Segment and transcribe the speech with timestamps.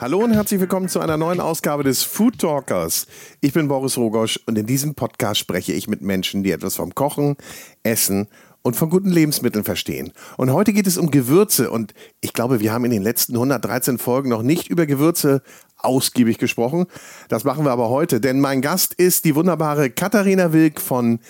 [0.00, 3.06] Hallo und herzlich willkommen zu einer neuen Ausgabe des Food Talkers.
[3.40, 6.94] Ich bin Boris Rogosch und in diesem Podcast spreche ich mit Menschen, die etwas vom
[6.94, 7.36] Kochen,
[7.82, 8.28] Essen
[8.60, 10.12] und von guten Lebensmitteln verstehen.
[10.36, 13.96] Und heute geht es um Gewürze und ich glaube, wir haben in den letzten 113
[13.96, 15.42] Folgen noch nicht über Gewürze
[15.78, 16.86] ausgiebig gesprochen.
[17.28, 21.20] Das machen wir aber heute, denn mein Gast ist die wunderbare Katharina Wilk von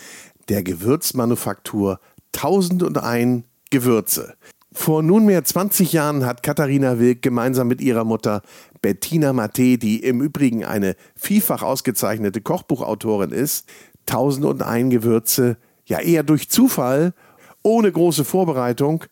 [0.49, 2.01] der Gewürzmanufaktur
[2.35, 4.35] 1001 Gewürze.
[4.73, 8.43] Vor nunmehr 20 Jahren hat Katharina Wilk gemeinsam mit ihrer Mutter
[8.83, 13.69] Bettina Matte, die im Übrigen eine vielfach ausgezeichnete Kochbuchautorin ist,
[14.09, 17.15] 1001 Gewürze, ja eher durch Zufall,
[17.63, 19.05] ohne große Vorbereitung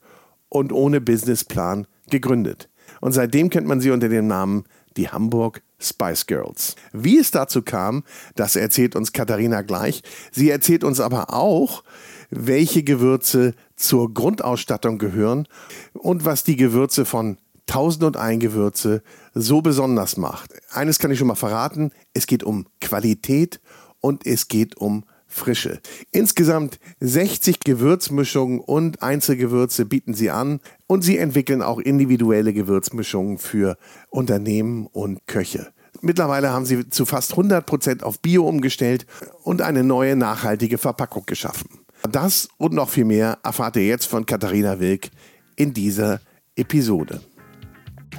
[0.49, 2.69] und ohne Businessplan gegründet.
[3.01, 4.65] Und seitdem kennt man sie unter dem Namen
[4.97, 6.77] die Hamburg Spice Girls.
[6.93, 8.05] Wie es dazu kam,
[8.35, 10.03] das erzählt uns Katharina gleich.
[10.31, 11.85] Sie erzählt uns aber auch,
[12.31, 15.47] welche Gewürze zur Grundausstattung gehören
[15.93, 19.03] und was die Gewürze von 1001 Gewürze
[19.35, 20.53] so besonders macht.
[20.71, 23.61] Eines kann ich schon mal verraten, es geht um Qualität
[24.01, 25.81] und es geht um Frische.
[26.11, 33.79] Insgesamt 60 Gewürzmischungen und Einzelgewürze bieten sie an und sie entwickeln auch individuelle Gewürzmischungen für
[34.11, 35.72] Unternehmen und Köche.
[36.01, 39.07] Mittlerweile haben sie zu fast 100 Prozent auf Bio umgestellt
[39.43, 41.69] und eine neue nachhaltige Verpackung geschaffen.
[42.11, 45.11] Das und noch viel mehr erfahrt ihr jetzt von Katharina Wilk
[45.55, 46.21] in dieser
[46.57, 47.21] Episode.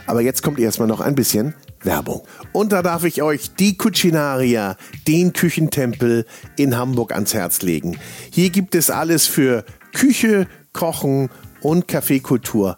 [0.05, 2.23] Aber jetzt kommt erstmal noch ein bisschen Werbung.
[2.51, 6.25] Und da darf ich euch die Cucinaria, den Küchentempel
[6.57, 7.97] in Hamburg ans Herz legen.
[8.31, 11.29] Hier gibt es alles für Küche, Kochen
[11.61, 12.77] und Kaffeekultur.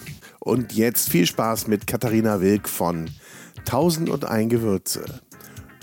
[0.43, 3.11] Und jetzt viel Spaß mit Katharina Wilk von
[3.59, 5.21] 1001 Gewürze.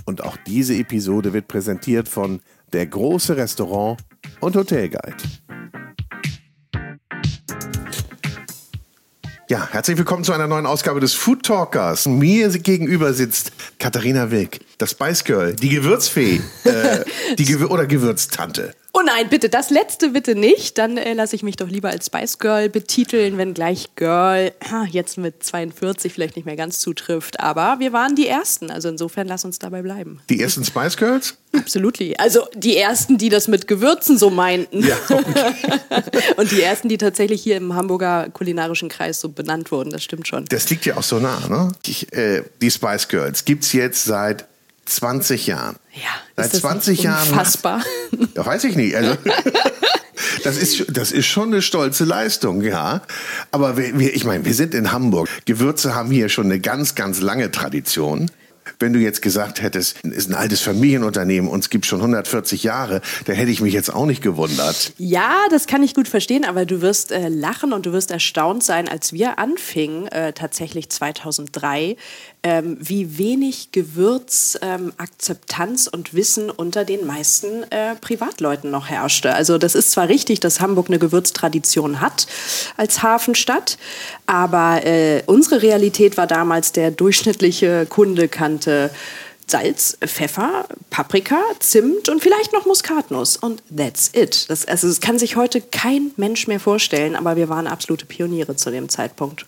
[0.05, 2.41] Und auch diese Episode wird präsentiert von
[2.73, 4.01] der große Restaurant
[4.41, 5.17] und Hotelguide.
[9.49, 12.07] Ja, herzlich willkommen zu einer neuen Ausgabe des Food Talkers.
[12.07, 17.05] Mir gegenüber sitzt Katharina Wilk, das Spice Girl, die Gewürzfee äh,
[17.39, 18.75] die Gewür oder Gewürztante.
[18.99, 20.77] Oh nein, bitte, das letzte bitte nicht.
[20.77, 24.53] Dann äh, lasse ich mich doch lieber als Spice Girl betiteln, wenn gleich Girl
[24.91, 27.39] jetzt mit 42 vielleicht nicht mehr ganz zutrifft.
[27.39, 30.21] Aber wir waren die Ersten, also insofern lass uns dabei bleiben.
[30.31, 31.37] Die ersten Spice Girls?
[31.53, 32.17] Absolutely.
[32.17, 34.85] Also die Ersten, die das mit Gewürzen so meinten.
[34.85, 35.55] Ja, okay.
[36.37, 40.27] Und die Ersten, die tatsächlich hier im Hamburger kulinarischen Kreis so benannt wurden, das stimmt
[40.27, 40.45] schon.
[40.47, 41.73] Das liegt ja auch so nah, ne?
[41.87, 44.49] Ich, äh, die Spice Girls gibt es jetzt seit
[44.89, 45.77] 20 Jahren.
[45.95, 47.29] Ja, seit 20 Jahren.
[47.29, 47.83] Unfassbar.
[48.35, 48.95] Ja, weiß ich nicht.
[48.97, 49.17] Also,
[50.45, 53.03] das ist, das ist schon eine stolze Leistung, ja.
[53.51, 55.29] Aber wir, ich meine, wir sind in Hamburg.
[55.45, 58.31] Gewürze haben hier schon eine ganz, ganz lange Tradition.
[58.79, 62.63] Wenn du jetzt gesagt hättest, es ist ein altes Familienunternehmen und es gibt schon 140
[62.63, 64.93] Jahre, da hätte ich mich jetzt auch nicht gewundert.
[64.99, 68.63] Ja, das kann ich gut verstehen, aber du wirst äh, lachen und du wirst erstaunt
[68.63, 71.97] sein, als wir anfingen, äh, tatsächlich 2003,
[72.43, 79.35] ähm, wie wenig Gewürzakzeptanz ähm, und Wissen unter den meisten äh, Privatleuten noch herrschte.
[79.35, 82.27] Also das ist zwar richtig, dass Hamburg eine Gewürztradition hat
[82.77, 83.79] als Hafenstadt,
[84.27, 88.91] aber äh, unsere Realität war damals, der durchschnittliche Kunde kannte
[89.51, 93.37] Salz, Pfeffer, Paprika, Zimt und vielleicht noch Muskatnuss.
[93.37, 94.49] Und that's it.
[94.51, 98.57] Das, also das kann sich heute kein Mensch mehr vorstellen, aber wir waren absolute Pioniere
[98.57, 99.47] zu dem Zeitpunkt.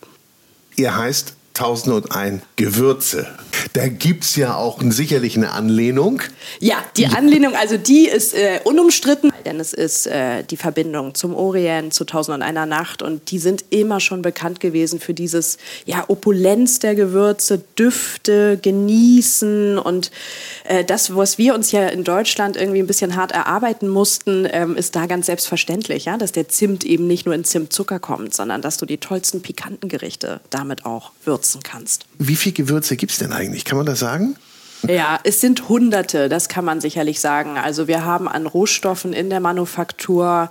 [0.77, 3.27] Ihr heißt 2001 Gewürze.
[3.73, 6.23] Da gibt es ja auch sicherlich eine Anlehnung.
[6.61, 11.35] Ja, die Anlehnung, also die ist äh, unumstritten, denn es ist äh, die Verbindung zum
[11.35, 16.79] Orient, zu 1001 Nacht und die sind immer schon bekannt gewesen für dieses ja, Opulenz
[16.79, 20.11] der Gewürze, Düfte, Genießen und
[20.65, 24.77] äh, das, was wir uns ja in Deutschland irgendwie ein bisschen hart erarbeiten mussten, ähm,
[24.77, 28.63] ist da ganz selbstverständlich, ja, dass der Zimt eben nicht nur in Zimtzucker kommt, sondern
[28.63, 32.05] dass du die tollsten pikanten Gerichte damit auch würzen kannst.
[32.19, 33.65] Wie viele Gewürze gibt es denn eigentlich?
[33.65, 34.37] Kann man das sagen?
[34.87, 37.57] Ja, es sind Hunderte, das kann man sicherlich sagen.
[37.57, 40.51] Also wir haben an Rohstoffen in der Manufaktur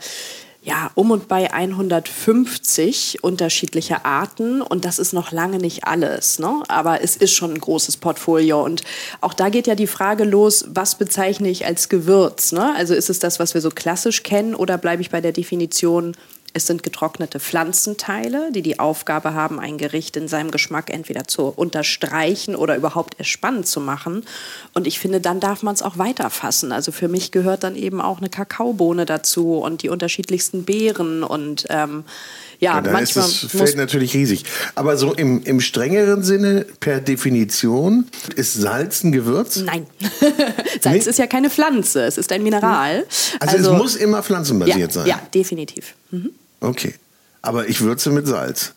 [0.62, 6.63] ja, um und bei 150 unterschiedliche Arten und das ist noch lange nicht alles, ne?
[6.68, 8.83] aber es ist schon ein großes Portfolio und
[9.21, 12.51] auch da geht ja die Frage los, was bezeichne ich als Gewürz?
[12.51, 12.75] Ne?
[12.75, 16.13] Also ist es das, was wir so klassisch kennen oder bleibe ich bei der Definition
[16.54, 21.48] es sind getrocknete Pflanzenteile, die die Aufgabe haben, ein Gericht in seinem Geschmack entweder zu
[21.48, 24.25] unterstreichen oder überhaupt erst spannend zu machen.
[24.74, 26.72] Und ich finde, dann darf man es auch weiterfassen.
[26.72, 31.66] Also für mich gehört dann eben auch eine Kakaobohne dazu und die unterschiedlichsten Beeren und
[31.69, 32.04] ähm,
[32.59, 34.44] ja, ja manchmal ist das Feld natürlich riesig.
[34.75, 39.57] Aber so im, im strengeren Sinne, per Definition, ist Salz ein Gewürz?
[39.57, 39.88] Nein.
[40.81, 41.09] Salz nee?
[41.09, 43.06] ist ja keine Pflanze, es ist ein Mineral.
[43.39, 45.07] Also, also es muss immer pflanzenbasiert ja, sein?
[45.07, 45.95] Ja, definitiv.
[46.11, 46.31] Mhm.
[46.59, 46.95] Okay.
[47.41, 48.73] Aber ich würze mit Salz.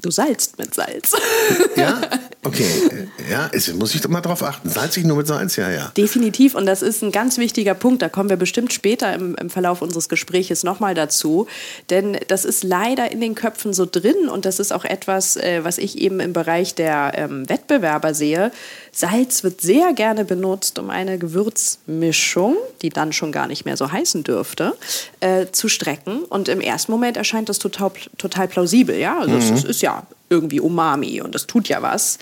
[0.00, 1.12] Du salzt mit Salz.
[1.76, 2.00] Ja?
[2.44, 3.08] Okay.
[3.30, 4.68] Ja, es, muss ich doch mal drauf achten.
[4.68, 5.92] Salzig nur mit Salz, ja, ja.
[5.96, 6.54] Definitiv.
[6.54, 8.02] Und das ist ein ganz wichtiger Punkt.
[8.02, 11.46] Da kommen wir bestimmt später im, im Verlauf unseres Gespräches nochmal dazu.
[11.90, 14.28] Denn das ist leider in den Köpfen so drin.
[14.28, 18.52] Und das ist auch etwas, äh, was ich eben im Bereich der ähm, Wettbewerber sehe.
[18.94, 23.90] Salz wird sehr gerne benutzt, um eine Gewürzmischung, die dann schon gar nicht mehr so
[23.90, 24.76] heißen dürfte,
[25.20, 26.24] äh, zu strecken.
[26.24, 28.96] Und im ersten Moment erscheint das total, total plausibel.
[28.96, 29.18] Ja?
[29.18, 29.54] Also mhm.
[29.54, 32.18] es ist ja irgendwie Umami und das tut ja was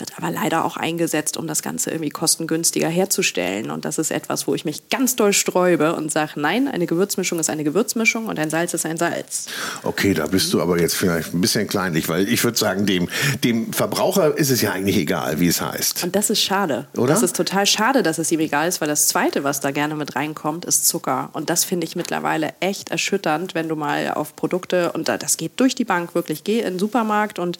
[0.00, 3.70] wird aber leider auch eingesetzt, um das Ganze irgendwie kostengünstiger herzustellen.
[3.70, 7.38] Und das ist etwas, wo ich mich ganz doll sträube und sage, nein, eine Gewürzmischung
[7.38, 9.46] ist eine Gewürzmischung und ein Salz ist ein Salz.
[9.82, 13.08] Okay, da bist du aber jetzt vielleicht ein bisschen kleinlich, weil ich würde sagen, dem,
[13.44, 16.04] dem Verbraucher ist es ja eigentlich egal, wie es heißt.
[16.04, 16.86] Und das ist schade.
[16.96, 17.08] Oder?
[17.08, 19.94] Das ist total schade, dass es ihm egal ist, weil das Zweite, was da gerne
[19.94, 21.30] mit reinkommt, ist Zucker.
[21.32, 25.52] Und das finde ich mittlerweile echt erschütternd, wenn du mal auf Produkte, und das geht
[25.56, 27.58] durch die Bank wirklich, geh in den Supermarkt und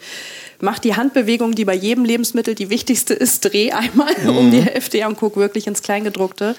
[0.61, 4.37] mach die Handbewegung, die bei jedem Leben Lebensmittel die wichtigste ist, dreh einmal mhm.
[4.37, 6.55] um die Hälfte und guck wirklich ins Kleingedruckte.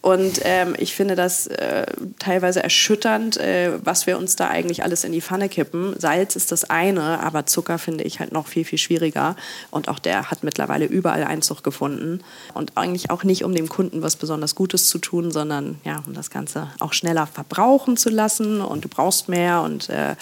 [0.00, 1.84] Und ähm, ich finde das äh,
[2.18, 5.94] teilweise erschütternd, äh, was wir uns da eigentlich alles in die Pfanne kippen.
[5.98, 9.36] Salz ist das eine, aber Zucker finde ich halt noch viel, viel schwieriger.
[9.70, 12.20] Und auch der hat mittlerweile überall Einzug gefunden.
[12.54, 16.14] Und eigentlich auch nicht, um dem Kunden was besonders Gutes zu tun, sondern ja, um
[16.14, 18.62] das Ganze auch schneller verbrauchen zu lassen.
[18.62, 20.16] Und du brauchst mehr und äh,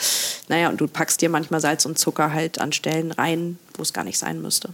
[0.48, 3.92] naja, und du packst dir manchmal Salz und Zucker halt an Stellen rein, wo es
[3.92, 4.70] gar nicht sein müsste.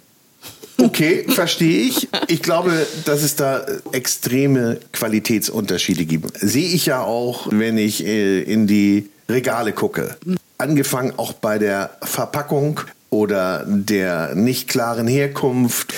[0.78, 2.08] Okay, verstehe ich.
[2.28, 6.38] Ich glaube, dass es da extreme Qualitätsunterschiede gibt.
[6.38, 10.16] Sehe ich ja auch, wenn ich äh, in die Regale gucke.
[10.58, 15.94] Angefangen auch bei der Verpackung oder der nicht klaren Herkunft.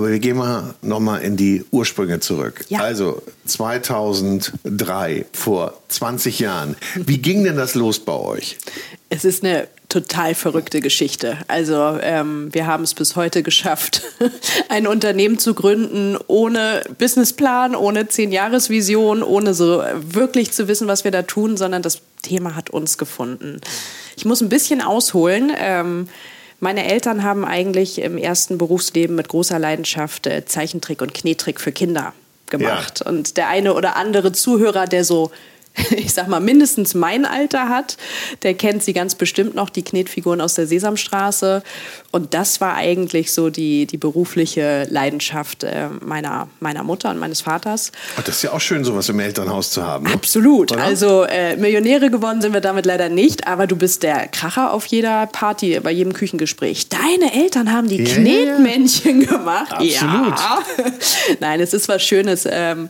[0.00, 2.64] Aber wir gehen mal nochmal in die Ursprünge zurück.
[2.70, 2.78] Ja.
[2.78, 6.74] Also 2003, vor 20 Jahren.
[6.94, 8.56] Wie ging denn das los bei euch?
[9.10, 11.36] Es ist eine total verrückte Geschichte.
[11.48, 14.00] Also ähm, wir haben es bis heute geschafft,
[14.70, 21.10] ein Unternehmen zu gründen ohne Businessplan, ohne Zehn-Jahres-Vision, ohne so wirklich zu wissen, was wir
[21.10, 23.60] da tun, sondern das Thema hat uns gefunden.
[24.16, 25.52] Ich muss ein bisschen ausholen.
[25.58, 26.08] Ähm,
[26.60, 31.72] meine Eltern haben eigentlich im ersten Berufsleben mit großer Leidenschaft äh, Zeichentrick und Knettrick für
[31.72, 32.12] Kinder
[32.50, 33.00] gemacht.
[33.04, 33.10] Ja.
[33.10, 35.30] Und der eine oder andere Zuhörer, der so
[35.90, 37.96] ich sag mal, mindestens mein Alter hat,
[38.42, 41.62] der kennt sie ganz bestimmt noch, die Knetfiguren aus der Sesamstraße.
[42.10, 47.40] Und das war eigentlich so die, die berufliche Leidenschaft äh, meiner, meiner Mutter und meines
[47.42, 47.92] Vaters.
[48.18, 50.06] Oh, das ist ja auch schön, sowas im Elternhaus zu haben.
[50.06, 50.14] Ne?
[50.14, 50.72] Absolut.
[50.72, 50.82] Oder?
[50.82, 54.86] Also äh, Millionäre geworden sind wir damit leider nicht, aber du bist der Kracher auf
[54.86, 56.88] jeder Party, bei jedem Küchengespräch.
[56.88, 58.14] Deine Eltern haben die yeah.
[58.14, 59.72] Knetmännchen gemacht.
[59.72, 60.38] Absolut.
[60.38, 60.58] Ja.
[61.40, 62.46] Nein, es ist was Schönes.
[62.50, 62.88] Ähm,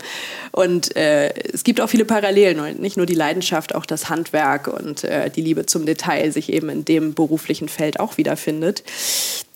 [0.53, 5.05] und äh, es gibt auch viele Parallelen, nicht nur die Leidenschaft, auch das Handwerk und
[5.05, 8.83] äh, die Liebe zum Detail sich eben in dem beruflichen Feld auch wiederfindet.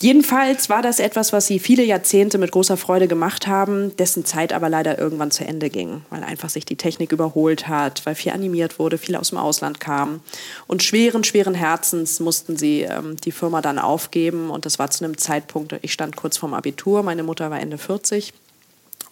[0.01, 4.53] Jedenfalls war das etwas, was sie viele Jahrzehnte mit großer Freude gemacht haben, dessen Zeit
[4.53, 8.33] aber leider irgendwann zu Ende ging, weil einfach sich die Technik überholt hat, weil viel
[8.33, 10.21] animiert wurde, viel aus dem Ausland kam.
[10.67, 15.05] Und schweren, schweren Herzens mussten sie ähm, die Firma dann aufgeben und das war zu
[15.05, 18.33] einem Zeitpunkt, ich stand kurz vorm Abitur, meine Mutter war Ende 40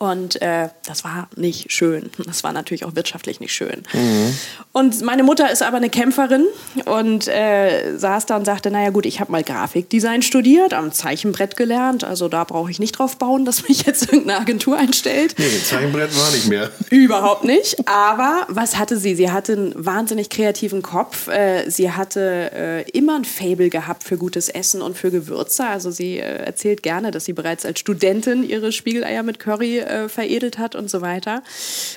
[0.02, 2.10] Und äh, das war nicht schön.
[2.26, 3.84] Das war natürlich auch wirtschaftlich nicht schön.
[3.92, 4.36] Mhm.
[4.72, 6.44] Und meine Mutter ist aber eine Kämpferin
[6.86, 11.56] und äh, saß da und sagte, naja gut, ich habe mal Grafikdesign studiert, am Zeichenbrett
[11.56, 12.02] gelernt.
[12.02, 15.36] Also da brauche ich nicht drauf bauen, dass mich jetzt irgendeine Agentur einstellt.
[15.38, 16.72] Nee, Zeichenbrett war nicht mehr.
[16.90, 17.88] Überhaupt nicht.
[17.88, 19.14] Aber was hatte sie?
[19.14, 21.28] Sie hatte einen wahnsinnig kreativen Kopf.
[21.28, 25.64] Äh, sie hatte äh, immer ein Fable gehabt für gutes Essen und für Gewürze.
[25.64, 30.08] Also sie äh, erzählt gerne, dass sie bereits als Studentin ihre Spiegeleier mit Curry äh,
[30.08, 31.42] veredelt hat und so weiter.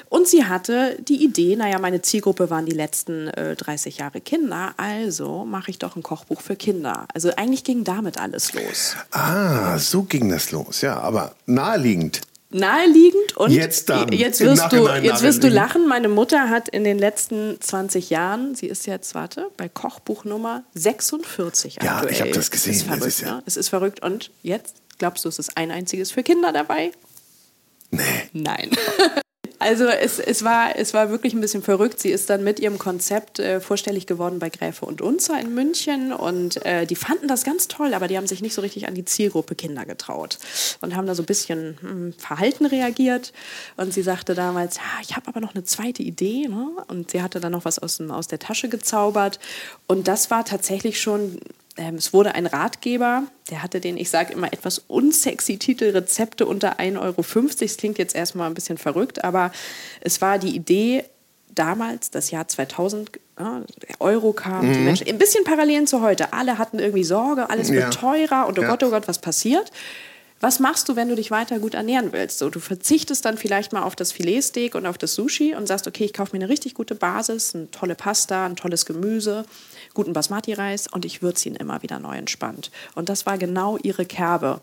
[0.10, 4.74] Und sie hatte die Idee, naja, meine Zielgruppe waren die letzten äh, 30 Jahre Kinder,
[4.78, 7.08] also mache ich doch ein Kochbuch für Kinder.
[7.14, 8.96] Also eigentlich ging damit alles los.
[9.12, 12.22] Ah, so ging das los, ja, aber naheliegend
[12.56, 15.88] naheliegend und jetzt, dann, jetzt wirst, du, jetzt wirst du lachen.
[15.88, 20.64] Meine Mutter hat in den letzten 20 Jahren, sie ist jetzt, warte, bei Kochbuch Nummer
[20.74, 22.06] 46 ja, aktuell.
[22.06, 22.74] Ja, ich habe das gesehen.
[22.74, 23.36] Das ist verrückt, ist, ja.
[23.36, 23.44] ne?
[23.46, 24.04] es ist verrückt.
[24.04, 26.92] Und jetzt, glaubst du, es ist ein einziges für Kinder dabei?
[27.92, 28.02] Nee.
[28.34, 28.72] Nein.
[29.60, 32.00] Also es, es, war, es war wirklich ein bisschen verrückt.
[32.00, 36.14] Sie ist dann mit ihrem Konzept äh, vorstellig geworden bei Gräfe und Unzer in München
[36.14, 38.96] und äh, die fanden das ganz toll, aber die haben sich nicht so richtig an
[38.96, 40.38] die Zielgruppe Kinder getraut
[40.82, 43.34] und haben da so ein bisschen hm, verhalten reagiert.
[43.78, 46.48] Und sie sagte damals, ja, ich habe aber noch eine zweite Idee.
[46.48, 46.68] Ne?
[46.88, 49.40] Und sie hatte dann noch was aus, aus der Tasche gezaubert.
[49.88, 51.40] Und das war tatsächlich schon
[51.78, 56.46] ähm, es wurde ein Ratgeber, der hatte den, ich sage immer, etwas unsexy Titel Rezepte
[56.46, 57.26] unter 1,50 Euro.
[57.60, 59.52] Das klingt jetzt erstmal ein bisschen verrückt, aber
[60.02, 61.04] es war die Idee,
[61.54, 64.74] damals, das Jahr 2000, ja, der Euro kam, mhm.
[64.74, 66.34] die Menschen, ein bisschen Parallelen zu heute.
[66.34, 67.90] Alle hatten irgendwie Sorge, alles wird ja.
[67.90, 68.68] teurer und oh ja.
[68.70, 69.72] Gott, oh Gott, was passiert?
[70.42, 72.40] Was machst du, wenn du dich weiter gut ernähren willst?
[72.40, 75.88] So, du verzichtest dann vielleicht mal auf das Filetsteak und auf das Sushi und sagst,
[75.88, 79.46] okay, ich kaufe mir eine richtig gute Basis, eine tolle Pasta, ein tolles Gemüse
[79.96, 82.70] guten Basmati-Reis und ich würze ihn immer wieder neu entspannt.
[82.94, 84.62] Und das war genau ihre Kerbe.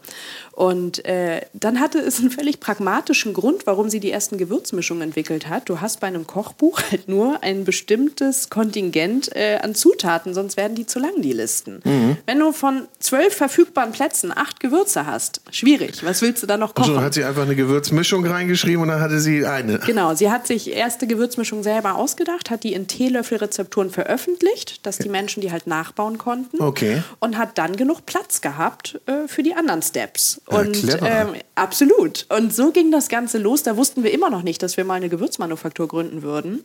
[0.53, 5.49] Und äh, dann hatte es einen völlig pragmatischen Grund, warum sie die ersten Gewürzmischungen entwickelt
[5.49, 5.69] hat.
[5.69, 10.75] Du hast bei einem Kochbuch halt nur ein bestimmtes Kontingent äh, an Zutaten, sonst werden
[10.75, 11.81] die zu lang, die Listen.
[11.85, 12.17] Mhm.
[12.27, 16.05] Wenn du von zwölf verfügbaren Plätzen acht Gewürze hast, schwierig.
[16.05, 16.91] Was willst du da noch kochen?
[16.91, 19.79] Also hat sie einfach eine Gewürzmischung reingeschrieben und dann hatte sie eine.
[19.81, 25.09] Genau, sie hat sich erste Gewürzmischung selber ausgedacht, hat die in Teelöffelrezepturen veröffentlicht, dass die
[25.09, 26.61] Menschen Menschen, die halt nachbauen konnten.
[26.61, 27.03] Okay.
[27.21, 30.41] Und hat dann genug Platz gehabt äh, für die anderen Steps.
[30.47, 32.27] Und ja, ähm, absolut.
[32.29, 33.63] Und so ging das Ganze los.
[33.63, 36.63] Da wussten wir immer noch nicht, dass wir mal eine Gewürzmanufaktur gründen würden.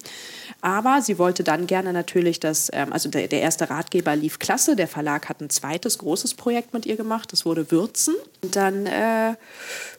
[0.62, 4.76] Aber sie wollte dann gerne natürlich, dass, ähm, also der, der erste Ratgeber lief klasse.
[4.76, 7.32] Der Verlag hat ein zweites großes Projekt mit ihr gemacht.
[7.32, 8.16] Das wurde Würzen.
[8.42, 9.36] Und dann äh,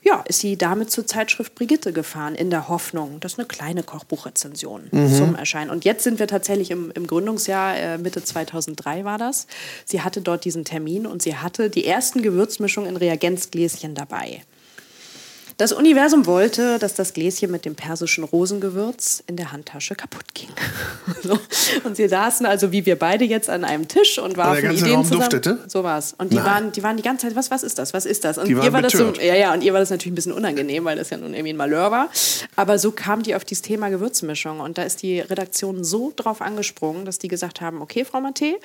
[0.03, 4.89] ja, ist sie damit zur Zeitschrift Brigitte gefahren, in der Hoffnung, dass eine kleine Kochbuchrezension
[4.91, 5.15] mhm.
[5.15, 5.71] zum Erscheinen.
[5.71, 9.47] Und jetzt sind wir tatsächlich im, im Gründungsjahr, äh, Mitte 2003 war das.
[9.85, 14.43] Sie hatte dort diesen Termin und sie hatte die ersten Gewürzmischungen in Reagenzgläschen dabei.
[15.59, 20.51] Das Universum wollte, dass das Gläschen mit dem persischen Rosengewürz in der Handtasche kaputt ging.
[21.25, 21.37] so.
[21.83, 24.95] Und sie saßen also wie wir beide jetzt an einem Tisch und warfen der Ideen
[24.95, 25.21] Raum zusammen.
[25.23, 25.59] Duftete?
[25.67, 26.15] So war's.
[26.17, 27.93] Und die waren, die waren die ganze Zeit, was, was ist das?
[27.93, 28.39] Was ist das?
[28.39, 30.85] Und ihr war das so, ja, ja, und ihr war das natürlich ein bisschen unangenehm,
[30.85, 32.09] weil das ja nun irgendwie ein Malheur war.
[32.55, 34.61] Aber so kam die auf dieses Thema Gewürzmischung.
[34.61, 38.61] Und da ist die Redaktion so drauf angesprungen, dass die gesagt haben, okay, Frau Matte,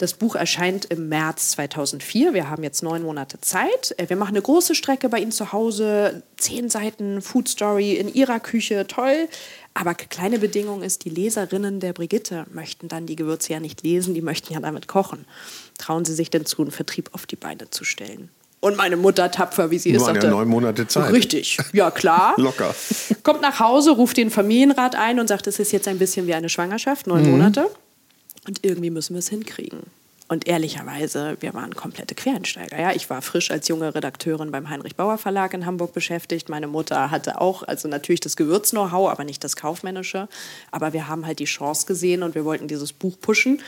[0.00, 2.32] das Buch erscheint im März 2004.
[2.32, 3.94] Wir haben jetzt neun Monate Zeit.
[3.98, 6.22] Äh, wir machen eine große Strecke bei Ihnen zu Hause.
[6.38, 8.86] Zehn Seiten Food Story in Ihrer Küche.
[8.86, 9.28] Toll.
[9.74, 14.14] Aber kleine Bedingung ist, die Leserinnen der Brigitte möchten dann die Gewürze ja nicht lesen,
[14.14, 15.26] die möchten ja damit kochen.
[15.78, 18.30] Trauen Sie sich denn zu, einen Vertrieb auf die Beine zu stellen?
[18.60, 21.12] Und meine Mutter, tapfer wie sie ist, sagte, ja neun Monate Zeit.
[21.12, 22.34] Richtig, ja klar.
[22.38, 22.74] Locker.
[23.22, 26.34] Kommt nach Hause, ruft den Familienrat ein und sagt, es ist jetzt ein bisschen wie
[26.34, 27.30] eine Schwangerschaft, neun mhm.
[27.30, 27.70] Monate.
[28.46, 29.80] Und irgendwie müssen wir es hinkriegen.
[30.30, 32.80] Und ehrlicherweise, wir waren komplette Quereinsteiger.
[32.80, 36.48] Ja, ich war frisch als junge Redakteurin beim Heinrich Bauer Verlag in Hamburg beschäftigt.
[36.48, 40.28] Meine Mutter hatte auch, also natürlich das Gewürz-Know-how, aber nicht das Kaufmännische.
[40.70, 43.60] Aber wir haben halt die Chance gesehen und wir wollten dieses Buch pushen.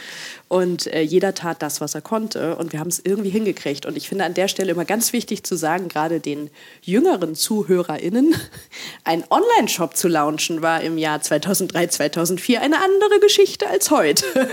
[0.46, 2.54] Und äh, jeder tat das, was er konnte.
[2.54, 3.84] Und wir haben es irgendwie hingekriegt.
[3.84, 6.48] Und ich finde an der Stelle immer ganz wichtig zu sagen, gerade den
[6.82, 8.36] jüngeren ZuhörerInnen,
[9.02, 14.24] ein Online-Shop zu launchen, war im Jahr 2003, 2004 eine andere Geschichte als heute.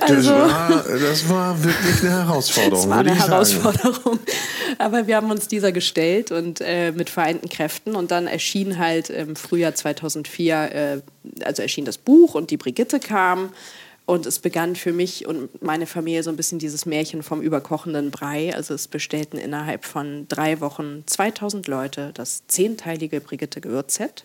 [0.00, 2.80] also, das war, das war wirklich eine Herausforderung.
[2.80, 4.18] Es war eine Herausforderung.
[4.78, 7.94] Aber wir haben uns dieser gestellt und äh, mit vereinten Kräften.
[7.94, 11.00] Und dann erschien halt im Frühjahr 2004, äh,
[11.44, 13.50] also erschien das Buch und die Brigitte kam.
[14.06, 18.10] Und es begann für mich und meine Familie so ein bisschen dieses Märchen vom überkochenden
[18.10, 18.54] Brei.
[18.54, 24.24] Also es bestellten innerhalb von drei Wochen 2000 Leute das zehnteilige Brigitte Gewürzset.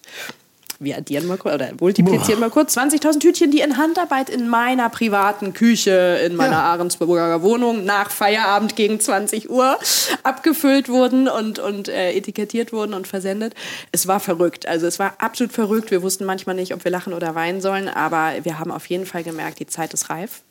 [0.79, 2.47] Wir addieren mal kurz oder multiplizieren Boah.
[2.47, 6.73] mal kurz 20.000 Tütchen, die in Handarbeit in meiner privaten Küche in meiner ja.
[6.73, 9.77] Ahrensburger Wohnung nach Feierabend gegen 20 Uhr
[10.23, 13.53] abgefüllt wurden und, und äh, etikettiert wurden und versendet.
[13.91, 14.67] Es war verrückt.
[14.67, 15.91] Also es war absolut verrückt.
[15.91, 19.05] Wir wussten manchmal nicht, ob wir lachen oder weinen sollen, aber wir haben auf jeden
[19.05, 20.43] Fall gemerkt, die Zeit ist reif.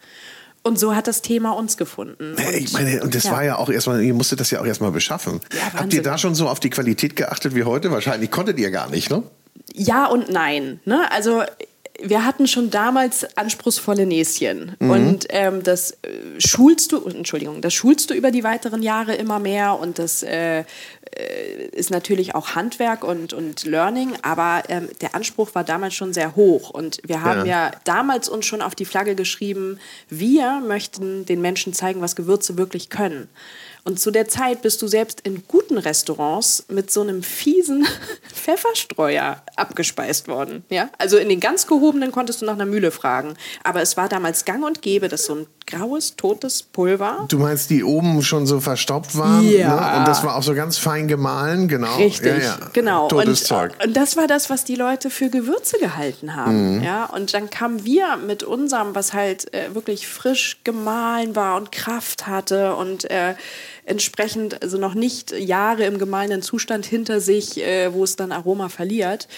[0.62, 2.35] Und so hat das Thema uns gefunden.
[2.35, 3.32] Und, ich meine, und das ja.
[3.32, 5.40] war ja auch erstmal, ihr musstet das ja auch erstmal beschaffen.
[5.54, 7.90] Ja, Habt ihr da schon so auf die Qualität geachtet wie heute?
[7.90, 9.23] Wahrscheinlich konntet ihr gar nicht, ne?
[9.74, 10.80] Ja und nein.
[10.84, 11.10] Ne?
[11.10, 11.42] Also
[12.00, 14.90] wir hatten schon damals anspruchsvolle Näschen mhm.
[14.90, 15.96] und ähm, das äh,
[16.38, 20.60] schulst du, Entschuldigung, das schulst du über die weiteren Jahre immer mehr und das äh,
[20.60, 20.64] äh,
[21.72, 26.36] ist natürlich auch Handwerk und, und Learning, aber ähm, der Anspruch war damals schon sehr
[26.36, 27.66] hoch und wir haben ja.
[27.66, 32.56] ja damals uns schon auf die Flagge geschrieben, wir möchten den Menschen zeigen, was Gewürze
[32.56, 33.28] wirklich können.
[33.85, 37.87] Und zu der Zeit bist du selbst in guten Restaurants mit so einem fiesen
[38.35, 40.64] Pfefferstreuer abgespeist worden.
[40.68, 40.90] Ja?
[40.99, 43.35] Also in den ganz gehobenen konntest du nach einer Mühle fragen.
[43.64, 47.26] Aber es war damals gang und gäbe, dass so ein graues, totes Pulver.
[47.28, 49.47] Du meinst, die oben schon so verstaubt waren?
[49.49, 49.68] Ja.
[49.68, 49.99] Ne?
[49.99, 51.97] Und das war auch so ganz fein gemahlen, genau.
[51.97, 52.58] Richtig, ja, ja.
[52.73, 53.08] genau.
[53.08, 53.73] Totes und, Zeug.
[53.85, 56.78] Und das war das, was die Leute für Gewürze gehalten haben.
[56.78, 56.82] Mhm.
[56.82, 57.04] Ja?
[57.06, 62.26] Und dann kamen wir mit unserem, was halt äh, wirklich frisch gemahlen war und Kraft
[62.26, 63.35] hatte und äh,
[63.88, 68.68] entsprechend also noch nicht Jahre im gemahlenen Zustand hinter sich, äh, wo es dann Aroma
[68.68, 69.28] verliert.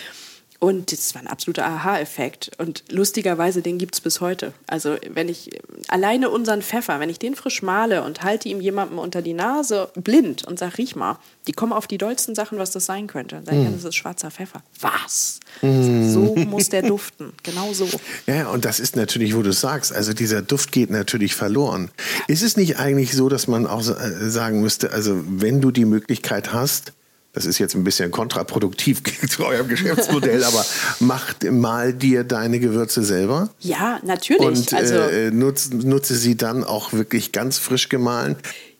[0.61, 2.51] Und das war ein absoluter Aha-Effekt.
[2.59, 4.53] Und lustigerweise, den gibt es bis heute.
[4.67, 5.49] Also wenn ich
[5.89, 9.89] alleine unseren Pfeffer, wenn ich den frisch male und halte ihm jemandem unter die Nase
[9.95, 13.37] blind und sage, riech mal, die kommen auf die dollsten Sachen, was das sein könnte.
[13.37, 13.73] Dann sage ich, mm.
[13.73, 14.63] das ist schwarzer Pfeffer.
[14.81, 15.41] Was?
[15.63, 16.11] Mm.
[16.13, 17.33] So muss der duften.
[17.43, 17.89] Genau so.
[18.27, 21.91] Ja, und das ist natürlich, wo du sagst, also dieser Duft geht natürlich verloren.
[22.29, 25.87] Ist es nicht eigentlich so, dass man auch äh, sagen müsste, also wenn du die
[25.87, 26.93] Möglichkeit hast,
[27.33, 30.65] das ist jetzt ein bisschen kontraproduktiv zu eurem Geschäftsmodell, aber
[30.99, 33.51] macht mal dir deine Gewürze selber.
[33.61, 34.43] Ja, natürlich.
[34.43, 38.37] Und also, äh, nutze, nutze sie dann auch wirklich ganz frisch gemahlen.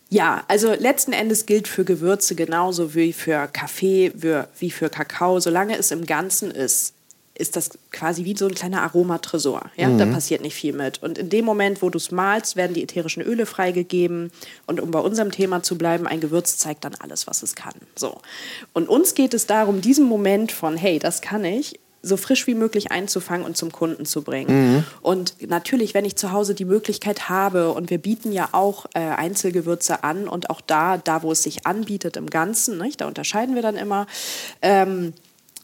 [0.09, 4.13] Ja, also letzten Endes gilt für Gewürze genauso wie für Kaffee,
[4.59, 5.39] wie für Kakao.
[5.39, 6.95] Solange es im Ganzen ist,
[7.41, 9.71] ist das quasi wie so ein kleiner Aromatresor.
[9.77, 9.89] Ja?
[9.89, 9.99] Mhm.
[9.99, 11.03] Da passiert nicht viel mit.
[11.03, 14.31] Und in dem Moment, wo du es malst, werden die ätherischen Öle freigegeben.
[14.67, 17.75] Und um bei unserem Thema zu bleiben, ein Gewürz zeigt dann alles, was es kann.
[17.97, 18.21] So.
[18.73, 22.55] Und uns geht es darum, diesen Moment von, hey, das kann ich, so frisch wie
[22.55, 24.75] möglich einzufangen und zum Kunden zu bringen.
[24.75, 24.85] Mhm.
[25.03, 29.01] Und natürlich, wenn ich zu Hause die Möglichkeit habe, und wir bieten ja auch äh,
[29.01, 33.55] Einzelgewürze an und auch da, da wo es sich anbietet im Ganzen, nicht, da unterscheiden
[33.55, 34.07] wir dann immer.
[34.63, 35.13] Ähm,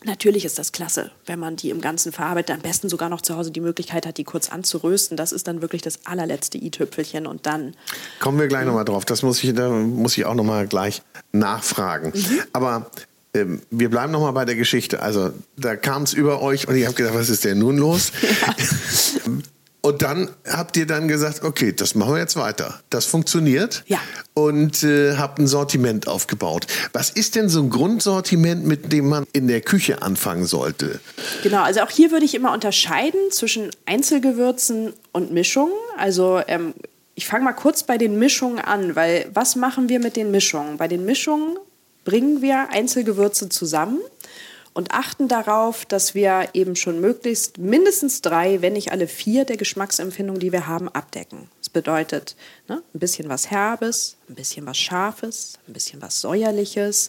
[0.06, 3.36] Natürlich ist das klasse, wenn man die im Ganzen verarbeitet, am besten sogar noch zu
[3.36, 5.16] Hause die Möglichkeit hat, die kurz anzurösten.
[5.16, 7.74] Das ist dann wirklich das allerletzte i-Tüpfelchen und dann.
[8.20, 9.04] Kommen wir gleich nochmal drauf.
[9.04, 12.12] Das muss ich, da muss ich auch nochmal gleich nachfragen.
[12.14, 12.42] Mhm.
[12.52, 12.90] Aber
[13.34, 15.02] ähm, wir bleiben nochmal bei der Geschichte.
[15.02, 18.12] Also da kam es über euch und ich habe gedacht, was ist denn nun los?
[18.22, 18.54] Ja.
[19.86, 22.80] Und dann habt ihr dann gesagt, okay, das machen wir jetzt weiter.
[22.90, 23.84] Das funktioniert.
[23.86, 24.00] Ja.
[24.34, 26.66] Und äh, habt ein Sortiment aufgebaut.
[26.92, 30.98] Was ist denn so ein Grundsortiment, mit dem man in der Küche anfangen sollte?
[31.44, 35.72] Genau, also auch hier würde ich immer unterscheiden zwischen Einzelgewürzen und Mischungen.
[35.96, 36.74] Also ähm,
[37.14, 40.78] ich fange mal kurz bei den Mischungen an, weil was machen wir mit den Mischungen?
[40.78, 41.58] Bei den Mischungen
[42.04, 44.00] bringen wir Einzelgewürze zusammen
[44.76, 49.56] und achten darauf, dass wir eben schon möglichst mindestens drei, wenn nicht alle vier der
[49.56, 51.48] Geschmacksempfindungen, die wir haben, abdecken.
[51.60, 52.36] Das bedeutet
[52.68, 57.08] ne, ein bisschen was Herbes, ein bisschen was Scharfes, ein bisschen was Säuerliches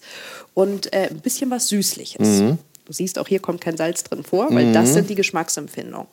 [0.54, 2.40] und äh, ein bisschen was Süßliches.
[2.40, 2.58] Mhm.
[2.86, 4.74] Du siehst, auch hier kommt kein Salz drin vor, weil mhm.
[4.74, 6.08] das sind die Geschmacksempfindungen.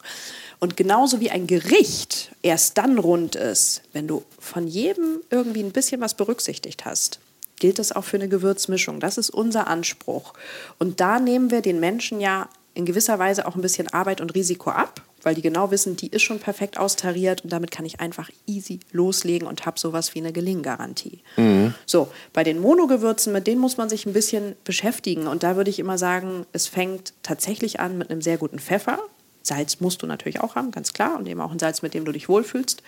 [0.59, 5.71] Und genauso wie ein Gericht erst dann rund ist, wenn du von jedem irgendwie ein
[5.71, 7.21] bisschen was berücksichtigt hast
[7.59, 9.01] gilt das auch für eine Gewürzmischung.
[9.01, 10.35] Das ist unser Anspruch.
[10.79, 14.35] Und da nehmen wir den Menschen ja in gewisser Weise auch ein bisschen Arbeit und
[14.35, 18.01] Risiko ab, weil die genau wissen, die ist schon perfekt austariert und damit kann ich
[18.01, 21.21] einfach easy loslegen und habe sowas wie eine Gelinggarantie.
[21.37, 21.75] Mhm.
[21.87, 25.71] So, bei den Monogewürzen, mit denen muss man sich ein bisschen beschäftigen und da würde
[25.71, 28.99] ich immer sagen, es fängt tatsächlich an mit einem sehr guten Pfeffer.
[29.43, 32.07] Salz musst du natürlich auch haben, ganz klar, und eben auch ein Salz, mit dem
[32.07, 32.83] du dich wohlfühlst.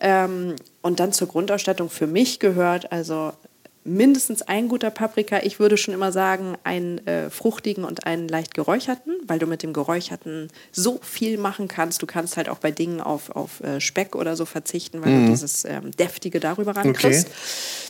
[0.00, 3.32] Ähm, und dann zur Grundausstattung für mich gehört also
[3.84, 5.40] mindestens ein guter Paprika.
[5.42, 9.62] Ich würde schon immer sagen, einen äh, fruchtigen und einen leicht geräucherten, weil du mit
[9.62, 12.02] dem geräucherten so viel machen kannst.
[12.02, 15.26] Du kannst halt auch bei Dingen auf, auf äh, Speck oder so verzichten, weil mhm.
[15.26, 17.26] du dieses ähm, Deftige darüber rankriegst.
[17.26, 17.36] Okay.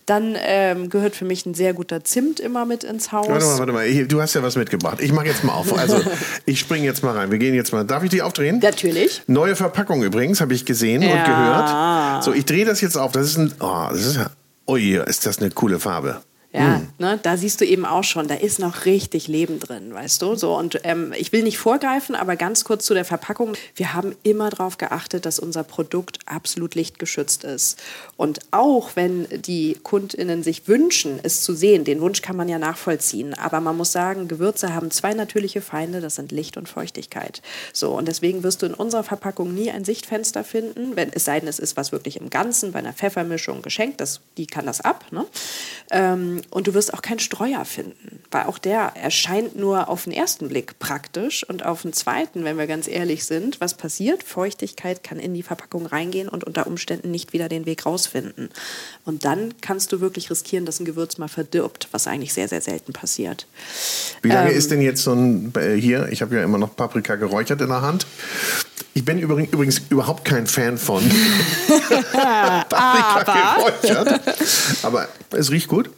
[0.06, 3.28] Dann ähm, gehört für mich ein sehr guter Zimt immer mit ins Haus.
[3.28, 4.06] Warte mal, warte mal.
[4.06, 5.00] Du hast ja was mitgebracht.
[5.00, 5.72] Ich mache jetzt mal auf.
[5.78, 6.00] Also,
[6.46, 7.30] ich springe jetzt mal rein.
[7.30, 7.84] Wir gehen jetzt mal.
[7.84, 8.58] Darf ich die aufdrehen?
[8.58, 9.22] Natürlich.
[9.28, 11.12] Neue Verpackung übrigens, habe ich gesehen ja.
[11.12, 12.24] und gehört.
[12.24, 13.12] So, ich drehe das jetzt auf.
[13.12, 13.54] Das ist ein.
[13.60, 14.30] Oh, das ist ja
[14.66, 16.22] Ui, ist das eine coole Farbe.
[16.56, 16.88] Ja, mhm.
[16.98, 20.36] ne, da siehst du eben auch schon, da ist noch richtig Leben drin, weißt du?
[20.36, 23.54] So und ähm, ich will nicht vorgreifen, aber ganz kurz zu der Verpackung.
[23.74, 27.82] Wir haben immer darauf geachtet, dass unser Produkt absolut lichtgeschützt ist.
[28.16, 32.60] Und auch wenn die KundInnen sich wünschen, es zu sehen, den Wunsch kann man ja
[32.60, 33.34] nachvollziehen.
[33.34, 37.42] Aber man muss sagen, Gewürze haben zwei natürliche Feinde, das sind Licht und Feuchtigkeit.
[37.72, 41.40] So und deswegen wirst du in unserer Verpackung nie ein Sichtfenster finden, wenn es sei
[41.40, 44.80] denn, es ist was wirklich im Ganzen bei einer Pfeffermischung geschenkt, das, die kann das
[44.80, 45.06] ab.
[45.10, 45.26] Ne?
[45.90, 50.12] Ähm, und du wirst auch keinen Streuer finden, weil auch der erscheint nur auf den
[50.12, 54.22] ersten Blick praktisch und auf den zweiten, wenn wir ganz ehrlich sind, was passiert?
[54.22, 58.50] Feuchtigkeit kann in die Verpackung reingehen und unter Umständen nicht wieder den Weg rausfinden.
[59.04, 62.60] Und dann kannst du wirklich riskieren, dass ein Gewürz mal verdirbt, was eigentlich sehr, sehr
[62.60, 63.46] selten passiert.
[64.22, 66.76] Wie lange ähm, ist denn jetzt so ein, äh, hier, ich habe ja immer noch
[66.76, 68.06] Paprika geräuchert in der Hand.
[68.94, 71.02] Ich bin übrigens, übrigens überhaupt kein Fan von
[72.68, 74.20] Paprika geräuchert.
[74.82, 75.90] Aber es riecht gut.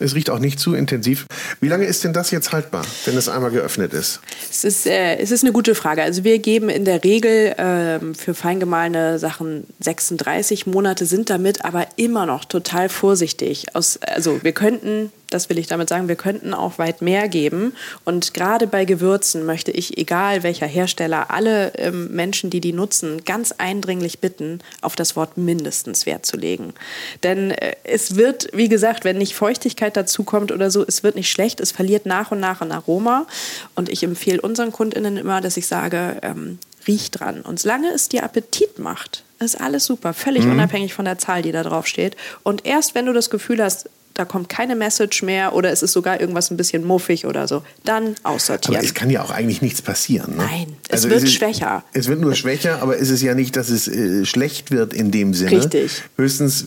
[0.00, 1.26] Es riecht auch nicht zu intensiv.
[1.60, 4.20] Wie lange ist denn das jetzt haltbar, wenn es einmal geöffnet ist?
[4.50, 6.02] Es ist, äh, es ist eine gute Frage.
[6.02, 11.86] Also wir geben in der Regel äh, für feingemahlene Sachen 36 Monate, sind damit aber
[11.96, 13.74] immer noch total vorsichtig.
[13.74, 17.74] Aus, also wir könnten das will ich damit sagen, wir könnten auch weit mehr geben.
[18.04, 23.24] Und gerade bei Gewürzen möchte ich, egal welcher Hersteller, alle ähm, Menschen, die die nutzen,
[23.24, 26.74] ganz eindringlich bitten, auf das Wort mindestens Wert zu legen.
[27.22, 31.30] Denn äh, es wird, wie gesagt, wenn nicht Feuchtigkeit dazukommt oder so, es wird nicht
[31.30, 33.26] schlecht, es verliert nach und nach an Aroma.
[33.74, 37.42] Und ich empfehle unseren KundInnen immer, dass ich sage, ähm, riech dran.
[37.42, 40.52] Und solange es dir Appetit macht, ist alles super, völlig mhm.
[40.52, 42.16] unabhängig von der Zahl, die da drauf steht.
[42.42, 43.88] Und erst wenn du das Gefühl hast,
[44.20, 47.62] da kommt keine Message mehr oder es ist sogar irgendwas ein bisschen muffig oder so,
[47.84, 48.76] dann aussortieren.
[48.76, 50.36] Aber es kann ja auch eigentlich nichts passieren.
[50.36, 50.44] Ne?
[50.44, 51.84] Nein, es also wird es ist, schwächer.
[51.94, 55.10] Es wird nur schwächer, aber ist es ja nicht, dass es äh, schlecht wird in
[55.10, 55.52] dem Sinne.
[55.52, 56.02] Richtig.
[56.16, 56.66] Höchstens,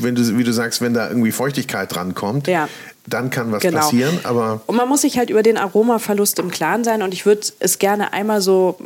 [0.00, 2.48] wenn du, wie du sagst, wenn da irgendwie Feuchtigkeit drankommt.
[2.48, 2.68] Ja
[3.06, 3.78] dann kann was genau.
[3.78, 4.20] passieren.
[4.22, 7.02] Aber und man muss sich halt über den Aromaverlust im Klaren sein.
[7.02, 8.76] Und ich würde es gerne einmal so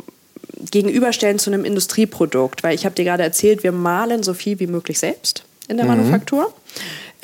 [0.71, 4.67] gegenüberstellen zu einem Industrieprodukt, weil ich habe dir gerade erzählt, wir malen so viel wie
[4.67, 5.97] möglich selbst in der mhm.
[5.97, 6.53] Manufaktur.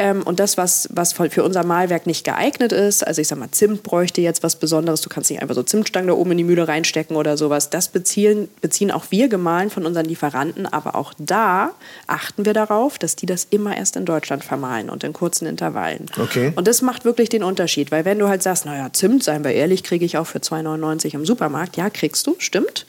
[0.02, 3.52] Ähm, und das, was, was für unser Mahlwerk nicht geeignet ist, also ich sag mal,
[3.52, 6.44] Zimt bräuchte jetzt was Besonderes, du kannst nicht einfach so Zimtstangen da oben in die
[6.44, 7.70] Mühle reinstecken oder sowas.
[7.70, 11.76] Das beziehen, beziehen auch wir gemahlen von unseren Lieferanten, aber auch da
[12.08, 16.08] achten wir darauf, dass die das immer erst in Deutschland vermahlen und in kurzen Intervallen.
[16.20, 16.52] Okay.
[16.56, 19.52] Und das macht wirklich den Unterschied, weil wenn du halt sagst, naja, Zimt, seien wir
[19.52, 22.88] ehrlich, kriege ich auch für 2,99 im Supermarkt, ja, kriegst du, stimmt.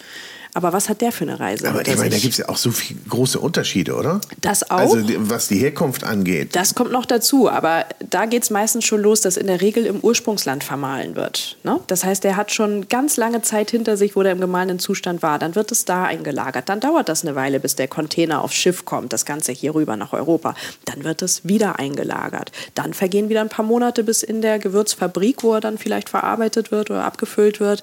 [0.54, 1.68] Aber was hat der für eine Reise?
[1.68, 4.20] Aber ich meine, da gibt es ja auch so viele große Unterschiede, oder?
[4.42, 4.78] Das auch.
[4.78, 6.54] Also was die Herkunft angeht.
[6.54, 7.48] Das kommt noch dazu.
[7.48, 11.56] Aber da geht es meistens schon los, dass in der Regel im Ursprungsland vermahlen wird.
[11.62, 11.80] Ne?
[11.86, 15.22] Das heißt, der hat schon ganz lange Zeit hinter sich, wo der im gemahlenen Zustand
[15.22, 15.38] war.
[15.38, 16.68] Dann wird es da eingelagert.
[16.68, 19.14] Dann dauert das eine Weile, bis der Container aufs Schiff kommt.
[19.14, 20.54] Das Ganze hier rüber nach Europa.
[20.84, 22.52] Dann wird es wieder eingelagert.
[22.74, 26.70] Dann vergehen wieder ein paar Monate bis in der Gewürzfabrik, wo er dann vielleicht verarbeitet
[26.70, 27.82] wird oder abgefüllt wird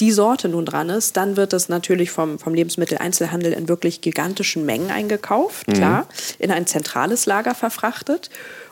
[0.00, 4.66] die Sorte nun dran ist, dann wird das natürlich vom, vom Lebensmitteleinzelhandel in wirklich gigantischen
[4.66, 5.74] Mengen eingekauft, mhm.
[5.74, 8.30] klar, in ein zentrales Lager verfrachtet.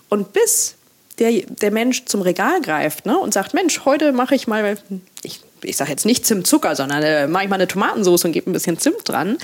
[0.08, 0.74] Und bis
[1.18, 4.76] der, der Mensch zum Regal greift ne, und sagt, Mensch, heute mache ich mal,
[5.22, 8.50] ich, ich sage jetzt nicht Zimtzucker, sondern äh, mache ich mal eine Tomatensauce und gebe
[8.50, 9.38] ein bisschen Zimt dran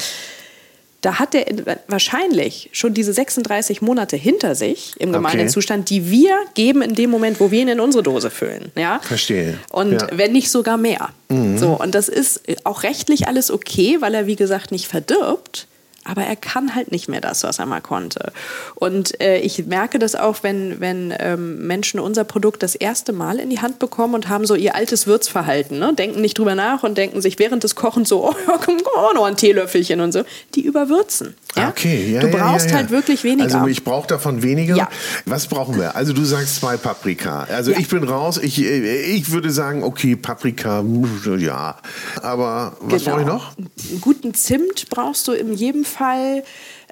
[1.01, 5.53] da hat er wahrscheinlich schon diese 36 Monate hinter sich im gemahlenen okay.
[5.53, 8.73] Zustand, die wir geben in dem Moment, wo wir ihn in unsere Dose füllen.
[8.77, 8.99] Ja?
[9.01, 9.59] Verstehe.
[9.71, 10.09] Und ja.
[10.13, 11.11] wenn nicht sogar mehr.
[11.29, 11.48] Mhm.
[11.61, 15.67] So, und das ist auch rechtlich alles okay, weil er, wie gesagt, nicht verdirbt
[16.09, 18.33] aber er kann halt nicht mehr das, was er mal konnte.
[18.75, 23.39] Und äh, ich merke das auch, wenn, wenn ähm, Menschen unser Produkt das erste Mal
[23.39, 25.93] in die Hand bekommen und haben so ihr altes Würzverhalten, ne?
[25.95, 29.25] denken nicht drüber nach und denken sich während des Kochens so, oh, komm, komm, noch
[29.25, 30.23] ein Teelöffelchen und so.
[30.55, 31.35] Die überwürzen.
[31.57, 31.69] Ja?
[31.69, 33.55] Okay, ja, Du brauchst ja, ja, halt wirklich weniger.
[33.55, 34.77] Also ich brauche davon weniger.
[34.77, 34.89] Ja.
[35.27, 35.95] Was brauchen wir?
[35.95, 37.47] Also du sagst zwei Paprika.
[37.51, 38.39] Also ich bin raus.
[38.39, 40.83] Ich, ich würde sagen, okay, Paprika,
[41.39, 41.77] ja.
[42.23, 43.17] Aber was genau.
[43.17, 43.57] brauche ich noch?
[43.59, 45.98] Einen guten Zimt brauchst du in jedem Fall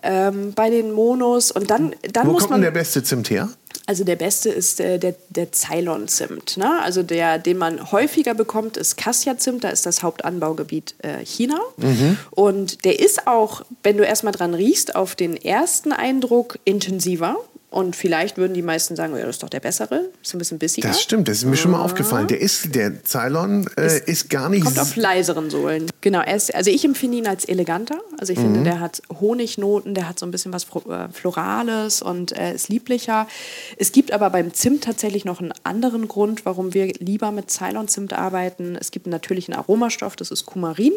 [0.02, 1.50] ähm, bei den Monos.
[1.50, 3.48] Und dann, dann Wo muss kommt man denn der beste Zimt her?
[3.86, 6.56] Also der beste ist äh, der, der Ceylon-Zimt.
[6.56, 6.80] Ne?
[6.82, 9.62] Also der, den man häufiger bekommt, ist Cassia-Zimt.
[9.62, 11.58] Da ist das Hauptanbaugebiet äh, China.
[11.76, 12.18] Mhm.
[12.30, 17.36] Und der ist auch, wenn du erstmal dran riechst, auf den ersten Eindruck intensiver.
[17.76, 20.58] Und vielleicht würden die meisten sagen, ja, das ist doch der bessere, ist ein bisschen
[20.58, 20.88] bissiger.
[20.88, 22.26] Das stimmt, das ist mir schon mal aufgefallen.
[22.26, 24.64] Der ist, der Cylon äh, ist, ist, gar nicht...
[24.64, 25.90] Kommt auf leiseren Sohlen.
[26.00, 28.00] Genau, ist, also ich empfinde ihn als eleganter.
[28.18, 28.44] Also ich mhm.
[28.44, 32.70] finde, der hat Honignoten, der hat so ein bisschen was äh, Florales und äh, ist
[32.70, 33.28] lieblicher.
[33.76, 38.14] Es gibt aber beim Zimt tatsächlich noch einen anderen Grund, warum wir lieber mit Cylon-Zimt
[38.14, 38.78] arbeiten.
[38.80, 40.94] Es gibt einen natürlichen Aromastoff, das ist Kumarin.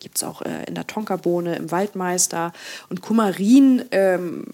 [0.00, 2.52] Gibt es auch äh, in der Tonkabohne, im Waldmeister.
[2.90, 3.86] Und Kumarin...
[3.90, 4.44] Ähm,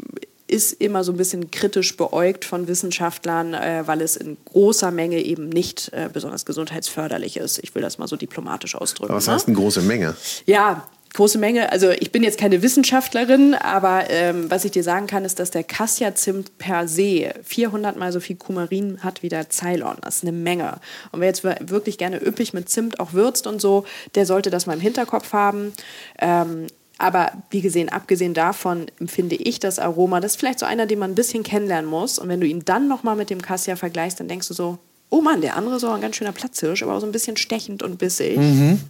[0.48, 5.20] ist immer so ein bisschen kritisch beäugt von Wissenschaftlern, äh, weil es in großer Menge
[5.22, 7.58] eben nicht äh, besonders gesundheitsförderlich ist.
[7.62, 9.12] Ich will das mal so diplomatisch ausdrücken.
[9.12, 9.34] Was ne?
[9.34, 10.14] heißt eine große Menge?
[10.44, 11.72] Ja, große Menge.
[11.72, 15.50] Also ich bin jetzt keine Wissenschaftlerin, aber ähm, was ich dir sagen kann, ist, dass
[15.50, 19.96] der Cassia-Zimt per se 400 mal so viel Kumarin hat wie der Ceylon.
[20.02, 20.78] Das ist eine Menge.
[21.10, 24.66] Und wer jetzt wirklich gerne üppig mit Zimt auch würzt und so, der sollte das
[24.66, 25.72] mal im Hinterkopf haben.
[26.20, 26.66] Ähm,
[26.98, 30.98] aber wie gesehen, abgesehen davon empfinde ich das Aroma, das ist vielleicht so einer, den
[30.98, 32.18] man ein bisschen kennenlernen muss.
[32.18, 34.78] Und wenn du ihn dann nochmal mit dem Cassia vergleichst, dann denkst du so,
[35.10, 37.36] oh Mann, der andere ist so ein ganz schöner Platzhirsch, aber auch so ein bisschen
[37.36, 38.38] stechend und bissig.
[38.38, 38.80] Mhm.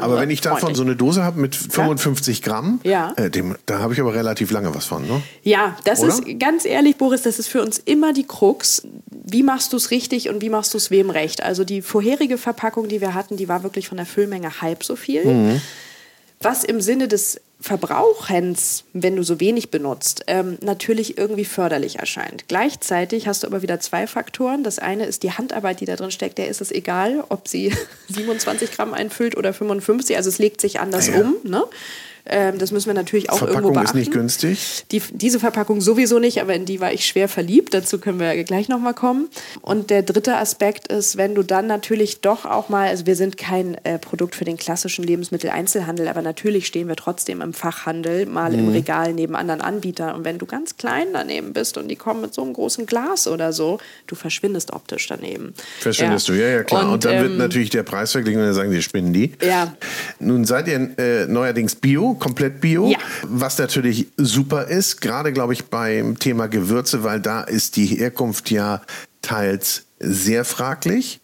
[0.00, 0.76] Aber wenn ich davon freundlich.
[0.76, 2.44] so eine Dose habe mit 55 ja.
[2.44, 3.12] Gramm, ja.
[3.16, 5.22] Äh, dem, da habe ich aber relativ lange was von, ne?
[5.42, 6.10] Ja, das Oder?
[6.10, 8.82] ist ganz ehrlich, Boris, das ist für uns immer die Krux.
[9.10, 11.42] Wie machst du es richtig und wie machst du es wem recht?
[11.42, 14.94] Also die vorherige Verpackung, die wir hatten, die war wirklich von der Füllmenge halb so
[14.94, 15.24] viel.
[15.24, 15.60] Mhm
[16.40, 22.48] was im Sinne des Verbrauchens, wenn du so wenig benutzt, ähm, natürlich irgendwie förderlich erscheint.
[22.48, 24.62] Gleichzeitig hast du aber wieder zwei Faktoren.
[24.62, 26.36] Das eine ist die Handarbeit, die da drin steckt.
[26.36, 27.74] Der ist es egal, ob sie
[28.08, 30.16] 27 Gramm einfüllt oder 55.
[30.16, 31.20] Also es legt sich anders ja.
[31.20, 31.36] um.
[31.44, 31.64] Ne?
[32.28, 33.98] Ähm, das müssen wir natürlich auch Verpackung irgendwo beachten.
[33.98, 34.84] ist nicht günstig.
[34.90, 37.74] Die, diese Verpackung sowieso nicht, aber in die war ich schwer verliebt.
[37.74, 39.28] Dazu können wir gleich nochmal kommen.
[39.62, 43.36] Und der dritte Aspekt ist, wenn du dann natürlich doch auch mal, also wir sind
[43.36, 48.52] kein äh, Produkt für den klassischen Lebensmitteleinzelhandel, aber natürlich stehen wir trotzdem im Fachhandel, mal
[48.52, 48.58] mhm.
[48.58, 50.14] im Regal neben anderen Anbietern.
[50.14, 53.28] Und wenn du ganz klein daneben bist und die kommen mit so einem großen Glas
[53.28, 55.54] oder so, du verschwindest optisch daneben.
[55.80, 56.34] Verschwindest ja.
[56.34, 56.86] du, ja, ja, klar.
[56.86, 59.32] Und, und dann ähm, wird natürlich der Preis verglichen und dann sagen die, spinnen die.
[59.42, 59.76] Ja.
[60.18, 62.98] Nun seid ihr äh, neuerdings Bio, komplett Bio, ja.
[63.22, 68.50] was natürlich super ist, gerade glaube ich beim Thema Gewürze, weil da ist die Herkunft
[68.50, 68.82] ja
[69.22, 71.20] teils sehr fraglich.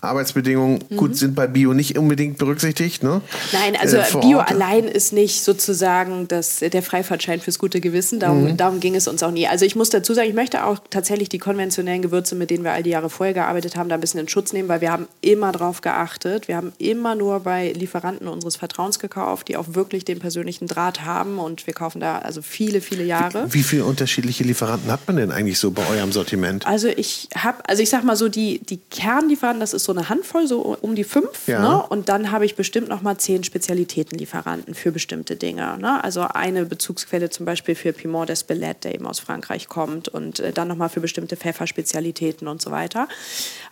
[0.00, 0.96] Arbeitsbedingungen, mhm.
[0.96, 3.02] gut, sind bei Bio nicht unbedingt berücksichtigt.
[3.02, 3.20] Ne?
[3.52, 4.50] Nein, also äh, Bio Ort.
[4.50, 8.20] allein ist nicht sozusagen das, der Freifahrtschein fürs gute Gewissen.
[8.20, 8.56] Darum, mhm.
[8.56, 9.46] darum ging es uns auch nie.
[9.46, 12.72] Also ich muss dazu sagen, ich möchte auch tatsächlich die konventionellen Gewürze, mit denen wir
[12.72, 15.08] all die Jahre vorher gearbeitet haben, da ein bisschen in Schutz nehmen, weil wir haben
[15.20, 16.48] immer drauf geachtet.
[16.48, 21.04] Wir haben immer nur bei Lieferanten unseres Vertrauens gekauft, die auch wirklich den persönlichen Draht
[21.04, 23.46] haben und wir kaufen da also viele, viele Jahre.
[23.52, 26.66] Wie, wie viele unterschiedliche Lieferanten hat man denn eigentlich so bei eurem Sortiment?
[26.66, 30.08] Also ich habe, also ich sag mal so, die, die Kernlieferanten, das ist so eine
[30.08, 31.46] Handvoll, so um die fünf.
[31.46, 31.60] Ja.
[31.60, 31.82] Ne?
[31.88, 35.78] Und dann habe ich bestimmt noch mal zehn Spezialitätenlieferanten für bestimmte Dinge.
[35.78, 36.02] Ne?
[36.02, 40.08] Also eine Bezugsquelle zum Beispiel für Piment d'Espelette, der eben aus Frankreich kommt.
[40.08, 43.08] Und äh, dann noch mal für bestimmte Pfefferspezialitäten und so weiter.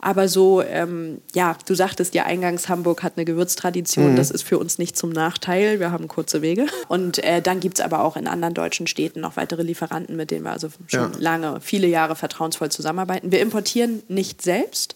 [0.00, 4.12] Aber so, ähm, ja, du sagtest ja eingangs, Hamburg hat eine Gewürztradition.
[4.12, 4.16] Mhm.
[4.16, 5.80] Das ist für uns nicht zum Nachteil.
[5.80, 6.66] Wir haben kurze Wege.
[6.88, 10.30] Und äh, dann gibt es aber auch in anderen deutschen Städten noch weitere Lieferanten, mit
[10.30, 11.18] denen wir also schon ja.
[11.18, 13.32] lange, viele Jahre vertrauensvoll zusammenarbeiten.
[13.32, 14.94] Wir importieren nicht selbst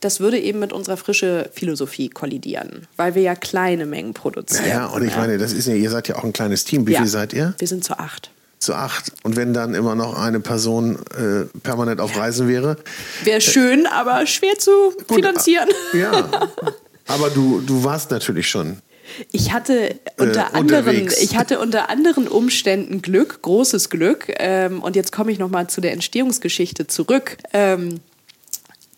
[0.00, 4.68] das würde eben mit unserer frische Philosophie kollidieren, weil wir ja kleine Mengen produzieren.
[4.68, 6.86] Ja, und ich meine, das ist ja, ihr seid ja auch ein kleines Team.
[6.86, 7.54] Wie ja, viel seid ihr?
[7.58, 8.30] Wir sind zu acht.
[8.58, 9.12] Zu acht.
[9.22, 12.76] Und wenn dann immer noch eine Person äh, permanent auf Reisen wäre?
[13.24, 14.70] Wäre schön, aber schwer zu
[15.06, 15.68] Gut, finanzieren.
[15.94, 16.30] Ja.
[17.06, 18.76] Aber du, du warst natürlich schon
[19.32, 24.32] ich hatte unter äh, anderen, ich hatte unter anderen Umständen Glück, großes Glück.
[24.38, 27.36] Ähm, und jetzt komme ich noch mal zu der Entstehungsgeschichte zurück.
[27.52, 28.00] Ähm,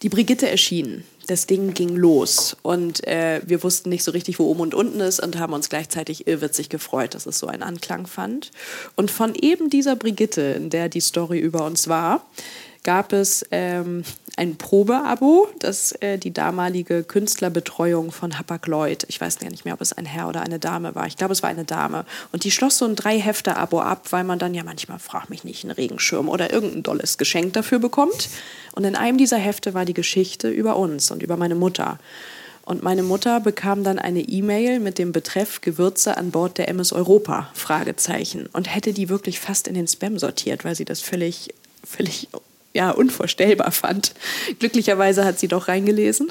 [0.03, 1.05] die Brigitte erschien.
[1.29, 4.99] Das Ding ging los und äh, wir wussten nicht so richtig, wo oben und unten
[4.99, 8.51] ist und haben uns gleichzeitig irrwitzig gefreut, dass es so einen Anklang fand.
[8.97, 12.27] Und von eben dieser Brigitte, in der die Story über uns war,
[12.83, 14.03] gab es ähm,
[14.37, 19.81] ein Probeabo, das äh, die damalige Künstlerbetreuung von Hapag-Lloyd, ich weiß gar nicht mehr, ob
[19.81, 22.05] es ein Herr oder eine Dame war, ich glaube, es war eine Dame.
[22.33, 25.65] Und die schloss so ein Drei-Hefte-Abo ab, weil man dann ja manchmal, frag mich nicht,
[25.65, 28.31] einen Regenschirm oder irgendein dolles Geschenk dafür bekommt.
[28.73, 31.99] Und in einem dieser Hefte war die Geschichte über uns und über meine Mutter.
[32.65, 36.93] Und meine Mutter bekam dann eine E-Mail mit dem Betreff Gewürze an Bord der MS
[36.93, 38.49] Europa, Fragezeichen.
[38.53, 41.53] Und hätte die wirklich fast in den Spam sortiert, weil sie das völlig,
[41.85, 42.29] völlig
[42.75, 44.15] ja, unvorstellbar fand.
[44.59, 46.31] Glücklicherweise hat sie doch reingelesen.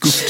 [0.00, 0.24] Gut.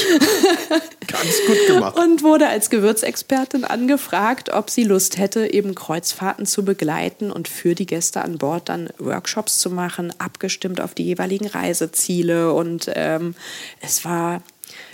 [1.07, 1.97] Ganz gut gemacht.
[2.03, 7.75] Und wurde als Gewürzexpertin angefragt, ob sie Lust hätte, eben Kreuzfahrten zu begleiten und für
[7.75, 12.53] die Gäste an Bord dann Workshops zu machen, abgestimmt auf die jeweiligen Reiseziele.
[12.53, 13.35] Und ähm,
[13.81, 14.41] es war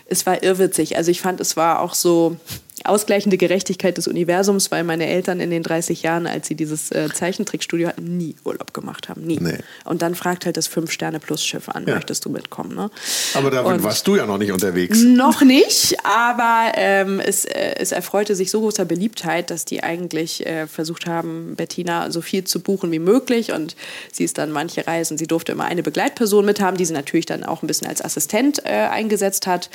[0.08, 0.98] es war irrwitzig.
[0.98, 2.38] Also ich fand, es war auch so,
[2.86, 7.10] ausgleichende Gerechtigkeit des Universums, weil meine Eltern in den 30 Jahren, als sie dieses äh,
[7.14, 9.22] Zeichentrickstudio hatten, nie Urlaub gemacht haben.
[9.22, 9.38] Nie.
[9.40, 9.58] Nee.
[9.84, 11.96] Und dann fragt halt das Fünf-Sterne-Plus-Schiff an, ja.
[11.96, 12.76] möchtest du mitkommen?
[12.76, 12.90] Ne?
[13.34, 15.02] Aber da warst du ja noch nicht unterwegs.
[15.04, 20.46] Noch nicht, aber ähm, es, äh, es erfreute sich so großer Beliebtheit, dass die eigentlich
[20.46, 23.52] äh, versucht haben, Bettina so viel zu buchen wie möglich.
[23.52, 23.76] Und
[24.12, 27.44] sie ist dann manche Reisen, sie durfte immer eine Begleitperson mithaben, die sie natürlich dann
[27.44, 29.70] auch ein bisschen als Assistent äh, eingesetzt hat.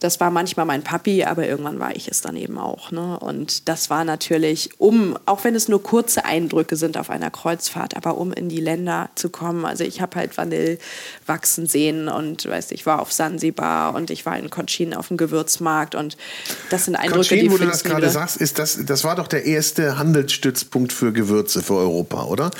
[0.00, 2.90] Das war manchmal mein Papi, aber irgendwann war ich es dann eben eben auch.
[2.90, 3.18] Ne?
[3.18, 7.96] Und das war natürlich, um, auch wenn es nur kurze Eindrücke sind auf einer Kreuzfahrt,
[7.96, 9.64] aber um in die Länder zu kommen.
[9.64, 10.78] Also ich habe halt Vanille
[11.26, 15.16] wachsen sehen und weiß ich war auf Sansibar und ich war in Cochin auf dem
[15.16, 16.16] Gewürzmarkt und
[16.70, 19.28] das sind Eindrücke, Cochin, die wo du das gerade sagst, ist das, das war doch
[19.28, 22.50] der erste Handelsstützpunkt für Gewürze für Europa, oder?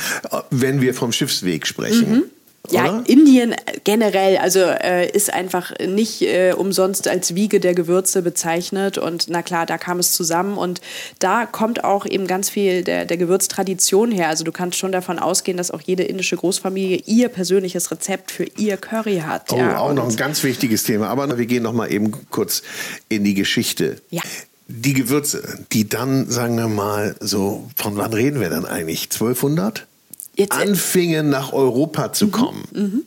[0.51, 2.11] Wenn wir vom Schiffsweg sprechen.
[2.11, 2.23] Mhm.
[2.71, 8.97] Ja, Indien generell, also äh, ist einfach nicht äh, umsonst als Wiege der Gewürze bezeichnet.
[8.97, 10.57] Und na klar, da kam es zusammen.
[10.57, 10.81] Und
[11.19, 14.29] da kommt auch eben ganz viel der, der Gewürztradition her.
[14.29, 18.45] Also du kannst schon davon ausgehen, dass auch jede indische Großfamilie ihr persönliches Rezept für
[18.57, 19.53] ihr Curry hat.
[19.53, 19.79] Oh, ja.
[19.79, 21.09] auch noch ein ganz wichtiges Thema.
[21.09, 22.63] Aber wir gehen noch mal eben kurz
[23.11, 24.01] in die Geschichte.
[24.11, 24.23] Ja
[24.67, 29.11] die Gewürze, die dann, sagen wir mal, so, von wann reden wir dann eigentlich?
[29.13, 29.87] 1200?
[30.37, 33.03] Jetzt, äh, anfingen nach Europa zu mhm, kommen, mhm.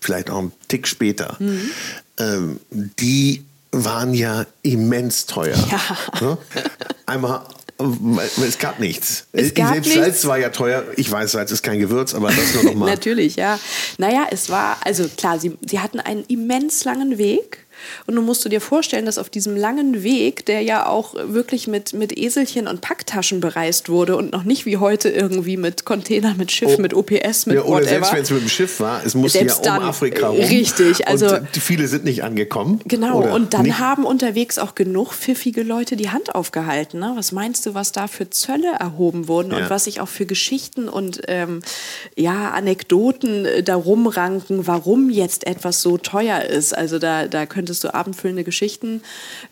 [0.00, 1.70] vielleicht auch einen Tick später, mhm.
[2.18, 2.60] ähm,
[2.98, 5.56] die waren ja immens teuer.
[5.70, 6.26] Ja.
[6.26, 6.38] Ne?
[7.06, 7.42] Einmal
[8.46, 9.26] es gab nichts.
[9.32, 10.02] Es gab Selbst nichts.
[10.02, 10.84] Salz war ja teuer.
[10.96, 12.86] Ich weiß, Salz ist kein Gewürz, aber das nur noch mal.
[12.90, 13.58] Natürlich, ja.
[13.98, 17.64] Naja, es war, also klar, sie, sie hatten einen immens langen Weg
[18.06, 21.66] und nun musst du dir vorstellen, dass auf diesem langen Weg, der ja auch wirklich
[21.66, 26.36] mit, mit Eselchen und Packtaschen bereist wurde und noch nicht wie heute irgendwie mit Containern,
[26.36, 26.80] mit Schiff, oh.
[26.80, 27.88] mit OPS, mit ja, oder whatever.
[27.88, 30.40] selbst wenn es mit dem Schiff war, es musste selbst ja um dann, Afrika rum.
[30.40, 32.80] Richtig, also und viele sind nicht angekommen.
[32.84, 33.78] Genau, und dann nicht?
[33.78, 37.00] haben unterwegs auch genug pfiffige Leute die Hand aufgehalten.
[37.00, 37.12] Ne?
[37.16, 39.58] Was meinst du, was da für Zölle erhoben wurden ja.
[39.58, 41.60] und was sich auch für Geschichten und ähm,
[42.16, 46.76] ja Anekdoten äh, darum ranken, warum jetzt etwas so teuer ist?
[46.76, 49.00] Also da, da könnte könntest du abendfüllende Geschichten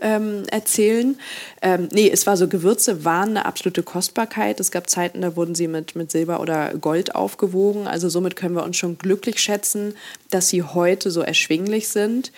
[0.01, 1.17] ähm, erzählen.
[1.63, 4.59] Ähm, nee, es war so, Gewürze waren eine absolute Kostbarkeit.
[4.59, 7.87] Es gab Zeiten, da wurden sie mit, mit Silber oder Gold aufgewogen.
[7.87, 9.95] Also somit können wir uns schon glücklich schätzen,
[10.31, 12.33] dass sie heute so erschwinglich sind.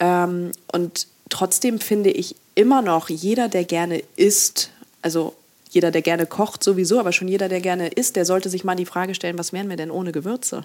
[0.00, 5.34] Ähm, und trotzdem finde ich immer noch, jeder, der gerne isst, also
[5.70, 8.74] jeder, der gerne kocht sowieso, aber schon jeder, der gerne isst, der sollte sich mal
[8.74, 10.64] die Frage stellen, was wären wir denn ohne Gewürze?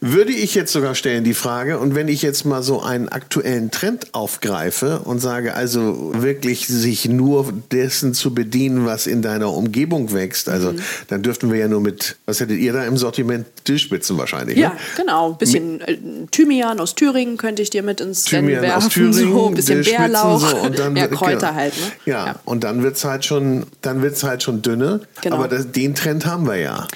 [0.00, 3.70] Würde ich jetzt sogar stellen die Frage, und wenn ich jetzt mal so einen aktuellen
[3.70, 10.12] Trend aufgreife und sage, also wirklich sich nur dessen zu bedienen, was in deiner Umgebung
[10.12, 10.80] wächst, also mhm.
[11.08, 13.46] dann dürften wir ja nur mit, was hättet ihr da im Sortiment?
[13.64, 14.58] Tischspitzen wahrscheinlich.
[14.58, 14.76] Ja, ne?
[14.96, 15.32] genau.
[15.32, 15.96] Ein bisschen äh,
[16.30, 18.76] Thymian aus Thüringen könnte ich dir mit ins Thymian werfen.
[18.86, 20.40] Aus Thüringen, so, ein bisschen Bärlauch.
[20.40, 21.54] So, und dann ja, Kräuter genau.
[21.54, 21.74] halt.
[21.74, 22.12] Ne?
[22.12, 25.00] Ja, ja, und dann wird es halt schon, halt schon dünne.
[25.22, 25.36] Genau.
[25.36, 26.86] Aber das, den Trend haben wir ja.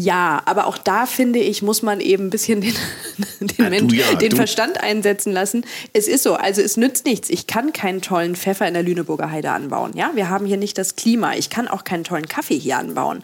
[0.00, 2.74] Ja, aber auch da finde ich, muss man eben ein bisschen den,
[3.40, 5.66] den, ja, Mensch, ja, den Verstand einsetzen lassen.
[5.92, 7.28] Es ist so, also es nützt nichts.
[7.28, 9.92] Ich kann keinen tollen Pfeffer in der Lüneburger Heide anbauen.
[9.94, 11.34] Ja, wir haben hier nicht das Klima.
[11.34, 13.22] Ich kann auch keinen tollen Kaffee hier anbauen.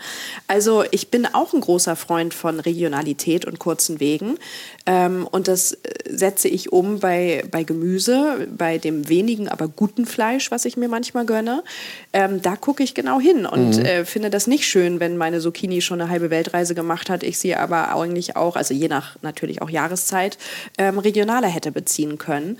[0.48, 4.36] Also ich bin auch ein großer Freund von Regionalität und kurzen Wegen.
[4.84, 5.78] Ähm, und das äh,
[6.10, 10.88] setze ich um bei, bei Gemüse, bei dem wenigen, aber guten Fleisch, was ich mir
[10.88, 11.64] manchmal gönne.
[12.12, 13.84] Ähm, da gucke ich genau hin und mhm.
[13.84, 17.22] äh, finde das nicht schön, wenn meine Zucchini schon eine halbe Weltreise Reise gemacht hat,
[17.22, 20.36] ich sie aber eigentlich auch, also je nach natürlich auch Jahreszeit,
[20.78, 22.58] ähm, regionaler hätte beziehen können.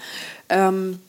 [0.49, 1.01] Ähm,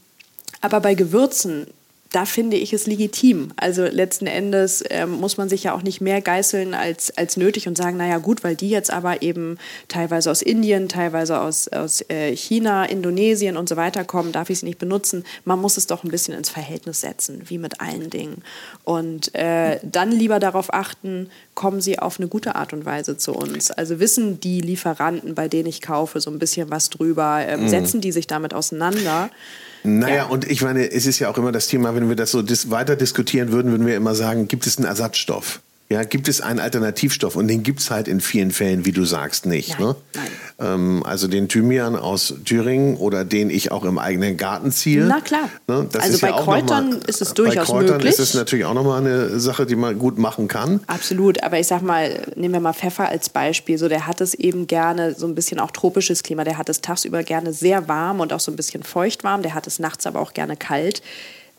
[0.62, 1.68] aber bei Gewürzen
[2.18, 3.50] da finde ich es legitim.
[3.58, 7.68] Also letzten Endes ähm, muss man sich ja auch nicht mehr geißeln als, als nötig
[7.68, 12.04] und sagen, naja gut, weil die jetzt aber eben teilweise aus Indien, teilweise aus, aus
[12.10, 15.26] äh, China, Indonesien und so weiter kommen, darf ich sie nicht benutzen.
[15.46, 18.42] Man muss es doch ein bisschen ins Verhältnis setzen, wie mit allen Dingen.
[18.84, 23.36] Und äh, dann lieber darauf achten, kommen sie auf eine gute Art und Weise zu
[23.36, 23.70] uns.
[23.70, 27.70] Also wissen die Lieferanten, bei denen ich kaufe, so ein bisschen was drüber, äh, mhm.
[27.70, 29.30] setzen die sich damit auseinander.
[29.88, 30.26] Naja, ja.
[30.26, 32.70] und ich meine, es ist ja auch immer das Thema, wenn wir das so dis
[32.70, 35.62] weiter diskutieren würden, würden wir immer sagen, gibt es einen Ersatzstoff?
[35.90, 39.06] Ja, gibt es einen Alternativstoff und den gibt es halt in vielen Fällen, wie du
[39.06, 39.80] sagst, nicht.
[39.80, 39.96] Nein, ne?
[40.16, 40.28] nein.
[40.60, 45.06] Ähm, also den Thymian aus Thüringen oder den ich auch im eigenen Garten ziehe.
[45.06, 45.50] Na klar.
[45.68, 45.88] Ne?
[45.98, 47.56] also bei ja Kräutern mal, ist es durchaus möglich.
[47.56, 48.12] Bei Kräutern möglich.
[48.12, 50.82] ist es natürlich auch nochmal eine Sache, die man gut machen kann.
[50.88, 53.78] Absolut, aber ich sag mal, nehmen wir mal Pfeffer als Beispiel.
[53.78, 56.44] So, der hat es eben gerne so ein bisschen auch tropisches Klima.
[56.44, 59.42] Der hat es tagsüber gerne sehr warm und auch so ein bisschen feucht warm.
[59.42, 61.02] Der hat es nachts aber auch gerne kalt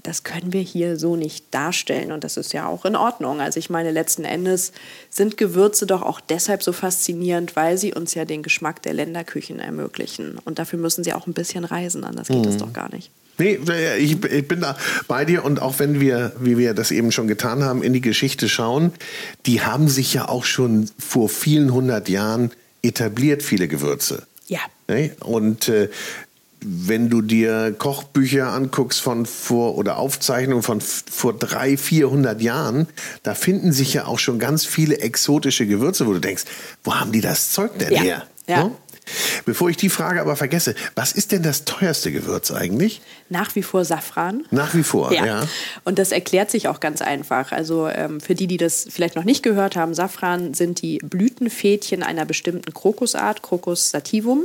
[0.02, 3.40] das können wir hier so nicht darstellen und das ist ja auch in Ordnung.
[3.40, 4.72] Also ich meine, letzten Endes
[5.10, 9.58] sind Gewürze doch auch deshalb so faszinierend, weil sie uns ja den Geschmack der Länderküchen
[9.60, 12.44] ermöglichen und dafür müssen sie auch ein bisschen reisen, anders geht mhm.
[12.44, 13.10] das doch gar nicht.
[13.38, 13.58] Nee,
[13.98, 17.28] ich, ich, bin da bei dir und auch wenn wir, wie wir das eben schon
[17.28, 18.92] getan haben, in die Geschichte schauen,
[19.46, 22.50] die haben sich ja auch schon vor vielen hundert Jahren
[22.82, 24.26] etabliert, viele Gewürze.
[24.48, 24.60] Ja.
[25.20, 25.88] Und äh,
[26.60, 32.88] wenn du dir Kochbücher anguckst von vor oder Aufzeichnungen von vor drei, vierhundert Jahren,
[33.22, 36.44] da finden sich ja auch schon ganz viele exotische Gewürze, wo du denkst,
[36.84, 38.00] wo haben die das Zeug denn ja.
[38.00, 38.26] her?
[38.46, 38.70] Ja.
[39.44, 43.00] Bevor ich die Frage aber vergesse, was ist denn das teuerste Gewürz eigentlich?
[43.28, 44.44] Nach wie vor Safran.
[44.50, 45.26] Nach wie vor, ja.
[45.26, 45.48] ja.
[45.84, 47.52] Und das erklärt sich auch ganz einfach.
[47.52, 52.02] Also ähm, für die, die das vielleicht noch nicht gehört haben, Safran sind die Blütenfädchen
[52.02, 54.44] einer bestimmten Krokusart, Crocus sativum.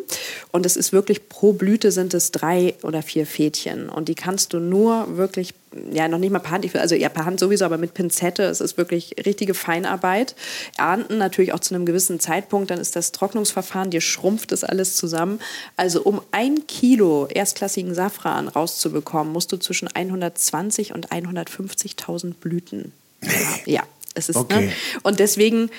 [0.52, 3.90] Und es ist wirklich pro Blüte sind es drei oder vier Fädchen.
[3.90, 5.54] Und die kannst du nur wirklich
[5.92, 8.44] ja, noch nicht mal per Hand, also ja, per Hand sowieso, aber mit Pinzette.
[8.44, 10.36] Es ist wirklich richtige Feinarbeit.
[10.78, 14.96] Ernten natürlich auch zu einem gewissen Zeitpunkt, dann ist das Trocknungsverfahren, dir schrumpft das alles
[14.96, 15.40] zusammen.
[15.78, 22.92] Also um ein Kilo erstklassigen Safran rauszubekommen, musst du zwischen 120 und 150.000 Blüten.
[23.66, 23.84] Ja,
[24.16, 24.42] es ist, ne?
[24.42, 24.66] okay.
[24.66, 24.74] ne?
[25.04, 25.70] Und deswegen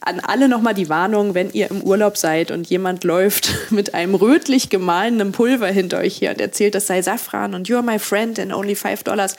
[0.00, 4.14] an alle nochmal die Warnung, wenn ihr im Urlaub seid und jemand läuft mit einem
[4.14, 8.38] rötlich gemahlenen Pulver hinter euch hier und erzählt, das sei Safran und you're my friend
[8.38, 9.36] and only five dollars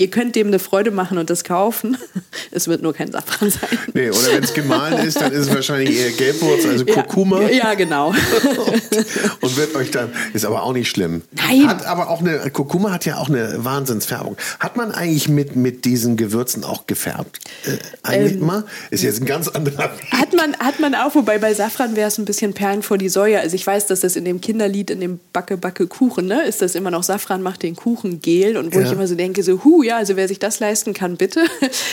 [0.00, 1.96] ihr könnt dem eine Freude machen und das kaufen.
[2.52, 3.78] Es wird nur kein Safran sein.
[3.94, 7.42] Nee, oder wenn es gemahlen ist, dann ist es wahrscheinlich eher Gelbwurz, also Kurkuma.
[7.42, 8.08] Ja, ja genau.
[8.08, 8.16] und,
[9.40, 11.22] und, wird euch dann, ist aber auch nicht schlimm.
[11.32, 11.68] Nein.
[11.68, 14.36] Hat aber auch eine, Kurkuma hat ja auch eine Wahnsinnsfärbung.
[14.58, 17.38] Hat man eigentlich mit, mit diesen Gewürzen auch gefärbt?
[17.66, 18.64] Äh, eigentlich ähm, mal?
[18.90, 22.18] Ist jetzt ein ganz anderer Hat man, hat man auch, wobei bei Safran wäre es
[22.18, 23.38] ein bisschen Perlen vor die Säue.
[23.38, 26.62] Also ich weiß, dass das in dem Kinderlied, in dem Backe, Backe, Kuchen, ne, ist
[26.62, 28.86] das immer noch Safran macht den Kuchen gel und wo ja.
[28.86, 31.40] ich immer so denke, so, hu, ja, also wer sich das leisten kann, bitte.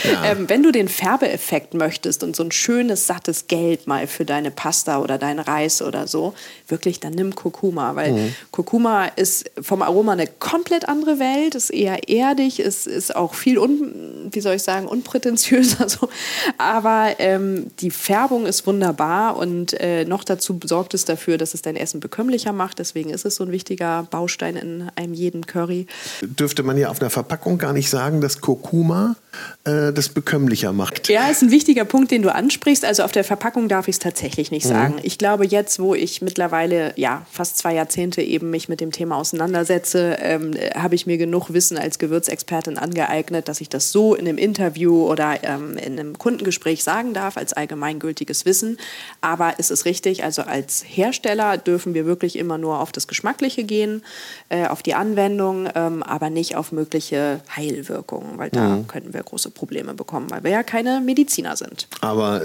[0.03, 0.17] Ja.
[0.27, 4.51] Ähm, wenn du den Färbeeffekt möchtest und so ein schönes, sattes Gelb mal für deine
[4.51, 6.33] Pasta oder deinen Reis oder so,
[6.67, 8.35] wirklich, dann nimm Kurkuma, weil mhm.
[8.51, 13.57] Kurkuma ist vom Aroma eine komplett andere Welt, ist eher erdig, ist, ist auch viel,
[13.57, 16.09] un, wie soll ich sagen, unprätentiöser so.
[16.57, 21.61] Aber ähm, die Färbung ist wunderbar und äh, noch dazu sorgt es dafür, dass es
[21.61, 22.79] dein Essen bekömmlicher macht.
[22.79, 25.87] Deswegen ist es so ein wichtiger Baustein in einem jeden Curry.
[26.21, 29.15] Dürfte man ja auf einer Verpackung gar nicht sagen, dass Kurkuma
[29.63, 31.09] äh, das bekömmlicher macht.
[31.09, 32.85] Ja, ist ein wichtiger Punkt, den du ansprichst.
[32.85, 34.69] Also auf der Verpackung darf ich es tatsächlich nicht mhm.
[34.69, 34.95] sagen.
[35.03, 39.17] Ich glaube, jetzt, wo ich mittlerweile ja fast zwei Jahrzehnte eben mich mit dem Thema
[39.17, 44.27] auseinandersetze, ähm, habe ich mir genug Wissen als Gewürzexpertin angeeignet, dass ich das so in
[44.27, 48.77] einem Interview oder ähm, in einem Kundengespräch sagen darf, als allgemeingültiges Wissen.
[49.21, 53.63] Aber es ist richtig, also als Hersteller dürfen wir wirklich immer nur auf das Geschmackliche
[53.63, 54.03] gehen,
[54.49, 58.87] äh, auf die Anwendung, ähm, aber nicht auf mögliche Heilwirkungen, weil da mhm.
[58.87, 61.87] könnten wir große Probleme bekommen, weil wir ja keine Mediziner sind.
[62.01, 62.41] Aber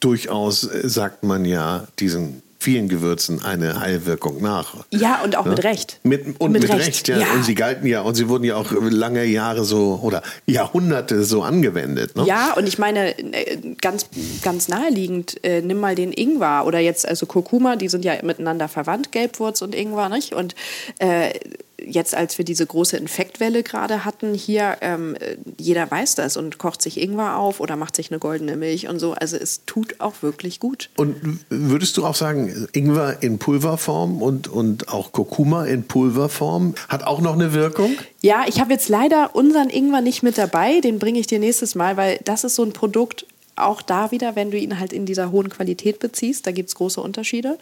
[0.00, 4.74] durchaus sagt man ja diesen vielen Gewürzen eine Heilwirkung nach.
[4.90, 5.52] Ja, und auch ja?
[5.52, 6.00] mit Recht.
[6.02, 7.18] Mit, und mit, mit Recht, Recht ja.
[7.18, 7.32] ja.
[7.32, 11.42] Und sie galten ja, und sie wurden ja auch lange Jahre so oder Jahrhunderte so
[11.42, 12.16] angewendet.
[12.16, 12.24] Ne?
[12.26, 14.06] Ja, und ich meine, äh, ganz,
[14.42, 18.66] ganz naheliegend, äh, nimm mal den Ingwer oder jetzt also Kurkuma, die sind ja miteinander
[18.66, 20.34] verwandt, Gelbwurz und Ingwer, nicht?
[20.34, 20.56] Und
[20.98, 21.30] äh,
[21.78, 25.16] jetzt, als wir diese große Infektwelle gerade hatten, hier, ähm,
[25.58, 28.98] jeder weiß das und kocht sich Ingwer auf oder macht sich eine goldene Milch und
[28.98, 29.12] so.
[29.12, 30.90] Also es tut auch wirklich gut.
[30.96, 37.04] Und würdest du auch sagen, Ingwer in Pulverform und, und auch Kurkuma in Pulverform hat
[37.04, 37.96] auch noch eine Wirkung?
[38.22, 40.80] Ja, ich habe jetzt leider unseren Ingwer nicht mit dabei.
[40.80, 44.36] Den bringe ich dir nächstes Mal, weil das ist so ein Produkt, auch da wieder,
[44.36, 47.58] wenn du ihn halt in dieser hohen Qualität beziehst, da gibt es große Unterschiede.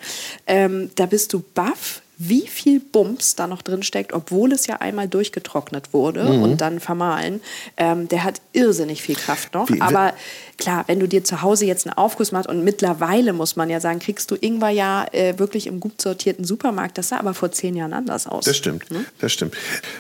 [0.47, 4.77] Ähm, da bist du baff, wie viel Bums da noch drin steckt, obwohl es ja
[4.77, 6.43] einmal durchgetrocknet wurde mhm.
[6.43, 7.41] und dann vermahlen.
[7.77, 9.69] Ähm, der hat irrsinnig viel Kraft noch.
[9.69, 10.15] Wie, aber
[10.59, 13.80] klar, wenn du dir zu Hause jetzt einen Aufguss machst und mittlerweile muss man ja
[13.80, 16.98] sagen, kriegst du Ingwer ja äh, wirklich im gut sortierten Supermarkt.
[16.98, 18.44] Das sah aber vor zehn Jahren anders aus.
[18.44, 19.05] Das stimmt, hm?
[19.20, 19.55] das stimmt.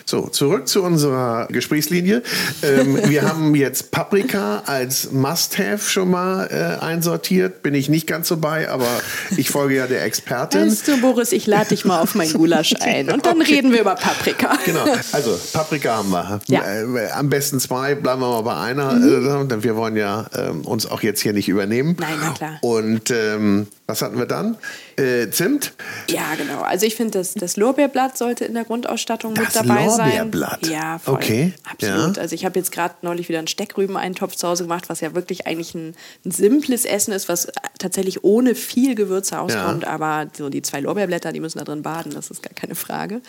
[0.04, 2.22] So, zurück zu unserer Gesprächslinie.
[2.62, 7.62] Ähm, wir haben jetzt Paprika als Must-Have schon mal äh, einsortiert.
[7.62, 8.88] Bin ich nicht ganz so bei, aber
[9.36, 10.66] ich folge ja der Expertin.
[10.68, 13.56] Weißt du, Boris, ich lade dich mal auf mein Gulasch ein und dann okay.
[13.56, 14.58] reden wir über Paprika.
[14.64, 16.40] Genau, also Paprika haben wir.
[16.48, 16.62] Ja.
[16.64, 18.92] Äh, am besten zwei, bleiben wir mal bei einer.
[18.92, 19.50] Mhm.
[19.50, 21.96] Äh, wir wollen ja äh, uns auch jetzt hier nicht übernehmen.
[21.98, 22.58] Nein, na klar.
[22.62, 24.56] Und ähm, was hatten wir dann?
[24.96, 25.74] Äh, Zimt?
[26.08, 26.62] Ja, genau.
[26.62, 30.08] Also ich finde, das, das Lorbeerblatt sollte in der Grundausstattung das mit dabei sein.
[30.08, 30.66] Lorbeerblatt?
[30.68, 31.14] Ja, voll.
[31.16, 31.52] Okay.
[31.70, 32.16] Absolut.
[32.16, 32.22] Ja.
[32.22, 35.46] Also ich habe jetzt gerade neulich wieder einen Steckrüben-Eintopf zu Hause gemacht, was ja wirklich
[35.46, 39.82] eigentlich ein, ein, simples Essen ist, was tatsächlich ohne viel Gewürze auskommt.
[39.82, 39.90] Ja.
[39.90, 43.20] Aber so die zwei Lorbeerblätter, die müssen da drin baden, das ist gar keine Frage.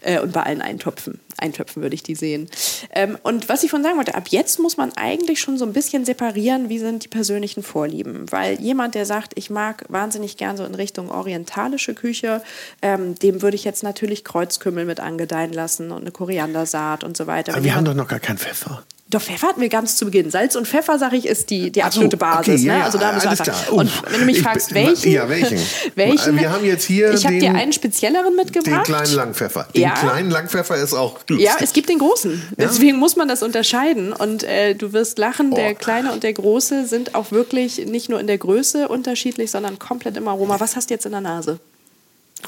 [0.00, 2.48] Äh, und bei allen Eintöpfen, Eintöpfen würde ich die sehen.
[2.94, 5.74] Ähm, und was ich von sagen wollte, ab jetzt muss man eigentlich schon so ein
[5.74, 8.32] bisschen separieren, wie sind die persönlichen Vorlieben.
[8.32, 12.42] Weil jemand, der sagt, ich mag wahnsinnig gern so in Richtung orientalische Küche.
[12.82, 17.26] Ähm, dem würde ich jetzt natürlich Kreuzkümmel mit angedeihen lassen und eine Koriandersaat und so
[17.26, 17.54] weiter.
[17.54, 18.82] Aber wir haben doch noch gar keinen Pfeffer.
[19.10, 20.30] Doch, Pfeffer hatten wir ganz zu Beginn.
[20.30, 22.60] Salz und Pfeffer, sage ich, ist die, die absolute so, Basis.
[22.60, 22.84] Okay, ja, ne?
[22.84, 23.72] Also da müssen wir einfach.
[23.72, 25.10] Und wenn du mich fragst, welchen?
[25.10, 25.58] Ja, welchen?
[25.96, 26.38] welchen?
[26.38, 27.12] Wir haben jetzt hier.
[27.12, 28.86] Ich habe dir einen spezielleren mitgebracht.
[28.86, 29.66] Den kleinen Langpfeffer.
[29.74, 29.94] Den ja.
[29.94, 31.18] kleinen Langpfeffer ist auch.
[31.28, 31.44] Lustig.
[31.44, 32.40] Ja, es gibt den großen.
[32.56, 34.12] Deswegen muss man das unterscheiden.
[34.12, 35.56] Und äh, du wirst lachen, oh.
[35.56, 39.80] der kleine und der große sind auch wirklich nicht nur in der Größe unterschiedlich, sondern
[39.80, 40.60] komplett im Aroma.
[40.60, 41.58] Was hast du jetzt in der Nase?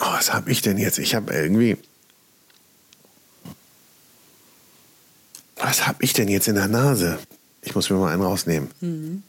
[0.00, 0.98] Oh, was habe ich denn jetzt?
[0.98, 1.76] Ich habe irgendwie.
[5.62, 7.18] Was habe ich denn jetzt in der Nase?
[7.62, 8.70] Ich muss mir mal einen rausnehmen.
[8.80, 9.22] Mhm.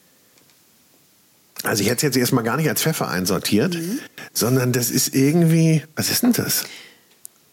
[1.63, 3.99] Also ich hätte es jetzt erstmal gar nicht als Pfeffer einsortiert, mhm.
[4.33, 5.83] sondern das ist irgendwie.
[5.95, 6.65] Was ist denn das?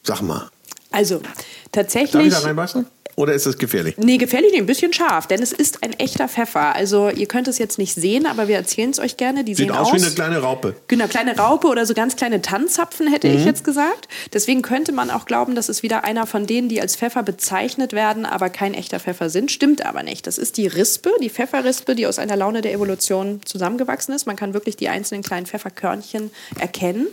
[0.03, 0.51] Sag mal.
[0.91, 1.23] Also
[1.71, 2.13] tatsächlich.
[2.13, 2.87] Darf ich da reinbeißen?
[3.21, 3.99] Oder ist es gefährlich?
[3.99, 6.75] Nee, gefährlich, nee, ein bisschen scharf, denn es ist ein echter Pfeffer.
[6.75, 9.45] Also ihr könnt es jetzt nicht sehen, aber wir erzählen es euch gerne.
[9.45, 10.75] Die Sieht sehen aus, aus wie eine kleine Raupe.
[10.89, 13.37] Genau, kleine Raupe oder so ganz kleine Tannzapfen, hätte mhm.
[13.37, 14.09] ich jetzt gesagt.
[14.33, 17.93] Deswegen könnte man auch glauben, das ist wieder einer von denen, die als Pfeffer bezeichnet
[17.93, 19.53] werden, aber kein echter Pfeffer sind.
[19.53, 20.27] Stimmt aber nicht.
[20.27, 24.27] Das ist die Rispe, die Pfefferrispe, die aus einer Laune der Evolution zusammengewachsen ist.
[24.27, 27.07] Man kann wirklich die einzelnen kleinen Pfefferkörnchen erkennen.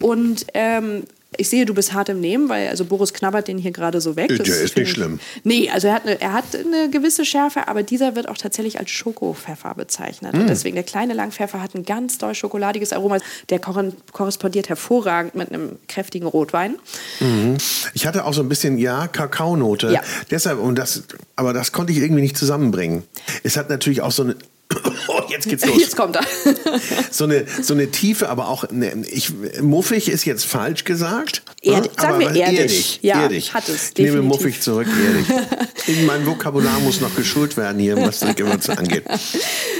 [0.00, 1.04] Und ähm,
[1.38, 4.16] ich sehe, du bist hart im Nehmen, weil also Boris knabbert den hier gerade so
[4.16, 4.28] weg.
[4.28, 5.20] Das der ist nicht schlimm.
[5.44, 8.78] Nee, also er hat, eine, er hat eine gewisse Schärfe, aber dieser wird auch tatsächlich
[8.78, 10.34] als Schokopfeffer bezeichnet.
[10.34, 10.40] Mm.
[10.40, 13.18] Und deswegen der kleine Langpfeffer hat ein ganz doll schokoladiges Aroma.
[13.50, 16.76] Der korrespondiert hervorragend mit einem kräftigen Rotwein.
[17.20, 17.56] Mhm.
[17.94, 19.92] Ich hatte auch so ein bisschen, ja, Kakaonote.
[19.92, 20.02] Ja.
[20.30, 21.02] Deshalb, und das,
[21.36, 23.04] aber das konnte ich irgendwie nicht zusammenbringen.
[23.42, 24.36] Es hat natürlich auch so eine
[25.08, 25.78] Oh, jetzt geht's los.
[25.78, 26.22] Jetzt kommt er.
[27.10, 31.42] so, eine, so eine Tiefe, aber auch, ne, ich, muffig ist jetzt falsch gesagt.
[31.62, 32.58] Erd, sagen wir erdig.
[32.58, 32.98] erdig.
[33.02, 33.54] Ja, erdig.
[33.54, 33.90] hat es.
[33.90, 36.04] Ich nehme muffig zurück, erdig.
[36.06, 39.04] mein Vokabular muss noch geschult werden hier, was die Gewürze angeht.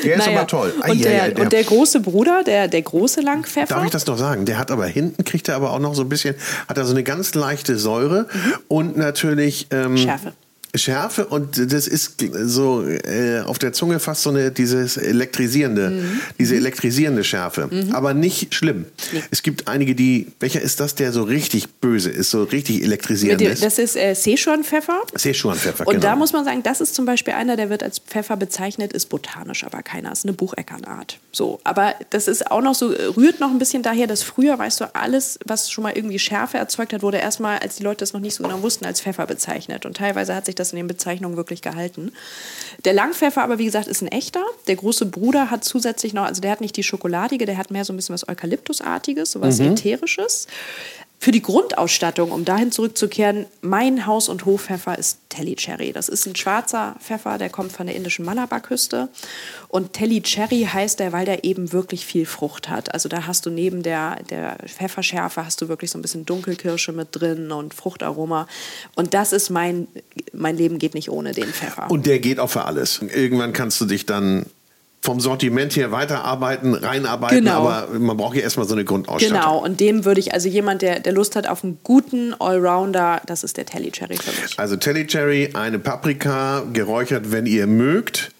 [0.05, 0.75] Der ist naja, aber toll.
[0.89, 3.75] und, der, der, und der große Bruder, der, der große Langpfeffer.
[3.75, 4.47] Darf ich das noch sagen?
[4.47, 6.37] Der hat aber hinten, kriegt er aber auch noch so ein bisschen,
[6.69, 8.55] hat er so eine ganz leichte Säure mhm.
[8.69, 9.67] und natürlich...
[9.71, 10.33] Ähm, Schärfe.
[10.79, 16.21] Schärfe und das ist so äh, auf der Zunge fast so eine dieses elektrisierende, mhm.
[16.39, 17.95] diese elektrisierende Schärfe, mhm.
[17.95, 18.87] aber nicht schlimm.
[19.13, 19.23] Nee.
[19.31, 23.43] Es gibt einige, die, welcher ist das, der so richtig böse ist, so richtig elektrisierend
[23.43, 23.63] ist?
[23.63, 25.03] Das ist äh, Sichuan-Pfeffer.
[25.15, 25.97] Sichuan-Pfeffer, genau.
[25.97, 28.93] Und da muss man sagen, das ist zum Beispiel einer, der wird als Pfeffer bezeichnet,
[28.93, 31.19] ist botanisch, aber keiner, ist eine Bucheckernart.
[31.33, 34.81] So, aber das ist auch noch so, rührt noch ein bisschen daher, dass früher, weißt
[34.81, 38.13] du, alles, was schon mal irgendwie Schärfe erzeugt hat, wurde erstmal, als die Leute das
[38.13, 39.87] noch nicht so genau wussten, als Pfeffer bezeichnet.
[39.87, 42.13] Und teilweise hat sich das das in den Bezeichnungen wirklich gehalten.
[42.85, 44.43] Der Langpfeffer aber, wie gesagt, ist ein echter.
[44.67, 47.85] Der große Bruder hat zusätzlich noch, also der hat nicht die schokoladige, der hat mehr
[47.85, 49.73] so ein bisschen was Eukalyptusartiges, so was mhm.
[49.73, 50.47] Ätherisches.
[51.27, 55.93] Für die Grundausstattung, um dahin zurückzukehren, mein Haus- und Hofpfeffer ist Telly Cherry.
[55.93, 59.09] Das ist ein schwarzer Pfeffer, der kommt von der indischen Malabarküste.
[59.67, 62.95] Und Telly Cherry heißt der, weil der eben wirklich viel Frucht hat.
[62.95, 66.93] Also da hast du neben der, der Pfefferschärfe hast du wirklich so ein bisschen Dunkelkirsche
[66.93, 68.47] mit drin und Fruchtaroma.
[68.95, 69.89] Und das ist mein,
[70.33, 71.91] mein Leben geht nicht ohne den Pfeffer.
[71.91, 73.01] Und der geht auch für alles.
[73.03, 74.47] Irgendwann kannst du dich dann
[75.07, 77.69] vom Sortiment her weiterarbeiten, reinarbeiten, genau.
[77.69, 79.39] aber man braucht ja erstmal so eine Grundausstattung.
[79.39, 83.23] Genau, und dem würde ich, also jemand, der, der Lust hat auf einen guten Allrounder,
[83.25, 84.59] das ist der Telly Cherry für mich.
[84.59, 88.33] Also Telly Cherry, eine Paprika, geräuchert, wenn ihr mögt,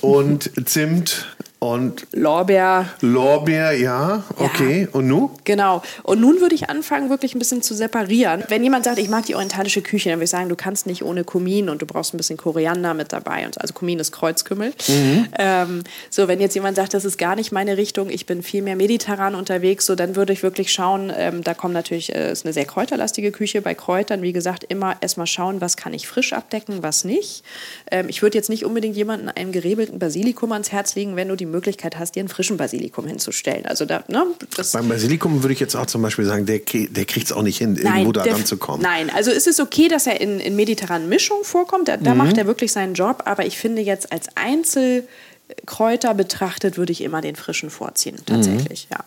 [0.00, 1.26] und Zimt,
[1.60, 2.86] und Lorbeer.
[3.00, 4.82] Lorbeer, ja, okay.
[4.82, 4.88] Ja.
[4.92, 5.30] Und nun?
[5.42, 5.82] Genau.
[6.04, 8.44] Und nun würde ich anfangen, wirklich ein bisschen zu separieren.
[8.48, 11.02] Wenn jemand sagt, ich mag die orientalische Küche, dann würde ich sagen, du kannst nicht
[11.02, 13.44] ohne Kumin und du brauchst ein bisschen Koriander mit dabei.
[13.44, 13.60] Und so.
[13.60, 14.72] Also Kumin ist Kreuzkümmel.
[14.86, 15.26] Mhm.
[15.36, 18.62] Ähm, so, wenn jetzt jemand sagt, das ist gar nicht meine Richtung, ich bin viel
[18.62, 22.44] mehr mediterran unterwegs, so dann würde ich wirklich schauen, ähm, da kommt natürlich, äh, ist
[22.44, 23.62] eine sehr kräuterlastige Küche.
[23.62, 27.42] Bei Kräutern, wie gesagt, immer erstmal schauen, was kann ich frisch abdecken, was nicht.
[27.90, 31.34] Ähm, ich würde jetzt nicht unbedingt jemanden einem gerebelten Basilikum ans Herz legen, wenn du
[31.34, 33.66] die Möglichkeit hast, dir einen frischen Basilikum hinzustellen.
[33.66, 34.26] Also da, ne,
[34.72, 37.58] Beim Basilikum würde ich jetzt auch zum Beispiel sagen, der, der kriegt es auch nicht
[37.58, 38.82] hin, nein, irgendwo da ranzukommen.
[38.82, 41.88] Nein, also es ist okay, dass er in, in mediterranen Mischungen vorkommt.
[41.88, 42.18] Da, da mhm.
[42.18, 43.22] macht er wirklich seinen Job.
[43.24, 48.96] Aber ich finde jetzt als Einzelkräuter betrachtet, würde ich immer den frischen vorziehen, tatsächlich, mhm.
[48.96, 49.04] ja.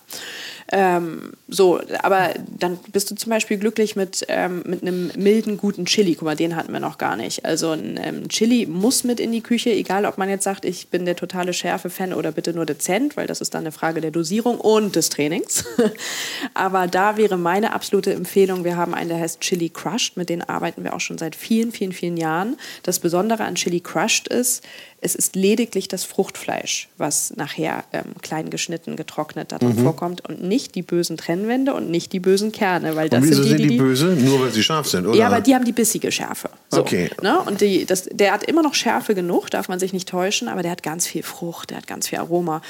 [0.71, 5.85] Ähm, so, aber dann bist du zum Beispiel glücklich mit, ähm, mit einem milden, guten
[5.85, 6.15] Chili.
[6.15, 7.43] Guck mal, den hatten wir noch gar nicht.
[7.43, 10.87] Also ein ähm, Chili muss mit in die Küche, egal ob man jetzt sagt, ich
[10.87, 14.11] bin der totale Schärfe-Fan oder bitte nur dezent, weil das ist dann eine Frage der
[14.11, 15.65] Dosierung und des Trainings.
[16.53, 20.41] aber da wäre meine absolute Empfehlung, wir haben einen, der heißt Chili Crushed, mit dem
[20.41, 22.57] arbeiten wir auch schon seit vielen, vielen, vielen Jahren.
[22.83, 24.63] Das Besondere an Chili Crushed ist,
[25.03, 29.83] es ist lediglich das Fruchtfleisch, was nachher ähm, klein geschnitten, getrocknet darin mhm.
[29.83, 32.95] vorkommt und nicht die bösen Trennwände und nicht die bösen Kerne.
[32.95, 34.05] Weil das und wieso sind die, die, die böse?
[34.05, 35.17] Nur weil sie scharf sind, oder?
[35.17, 36.51] Ja, aber die haben die bissige Schärfe.
[36.69, 37.09] So, okay.
[37.23, 37.39] Ne?
[37.41, 40.61] Und die, das, der hat immer noch Schärfe genug, darf man sich nicht täuschen, aber
[40.61, 42.61] der hat ganz viel Frucht, der hat ganz viel Aroma.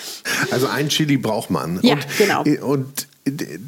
[0.52, 1.80] Also ein Chili braucht man.
[1.84, 2.44] Ja, und, genau.
[2.66, 3.08] Und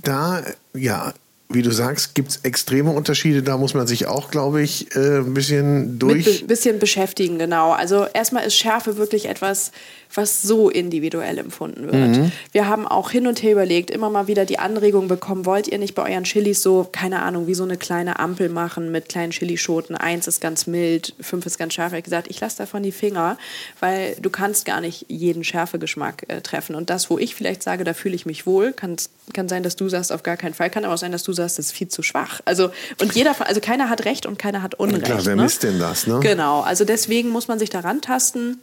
[0.04, 0.42] da,
[0.74, 1.14] ja,
[1.54, 3.44] wie du sagst, gibt es extreme Unterschiede.
[3.44, 6.28] Da muss man sich auch, glaube ich, äh, ein bisschen durch.
[6.28, 7.72] Ein be bisschen beschäftigen, genau.
[7.72, 9.72] Also erstmal ist Schärfe wirklich etwas,
[10.16, 12.18] was so individuell empfunden wird.
[12.18, 12.32] Mhm.
[12.52, 15.78] Wir haben auch hin und her überlegt, immer mal wieder die Anregung bekommen, wollt ihr
[15.78, 19.32] nicht bei euren Chilis so, keine Ahnung, wie so eine kleine Ampel machen mit kleinen
[19.32, 19.96] Chilischoten.
[19.96, 21.94] Eins ist ganz mild, fünf ist ganz scharf.
[21.94, 23.38] Ich habe gesagt, ich lasse davon die Finger,
[23.80, 26.76] weil du kannst gar nicht jeden Schärfegeschmack äh, treffen.
[26.76, 28.96] Und das, wo ich vielleicht sage, da fühle ich mich wohl, kann,
[29.34, 30.70] kann sein, dass du sagst, auf gar keinen Fall.
[30.70, 32.42] Kann aber auch sein, dass du sagst, das ist viel zu schwach.
[32.46, 35.06] Also, und jeder, also keiner hat Recht und keiner hat Unrecht.
[35.06, 35.44] Klar, wer ne?
[35.44, 36.20] misst denn das, ne?
[36.22, 38.60] Genau, also deswegen muss man sich daran tasten.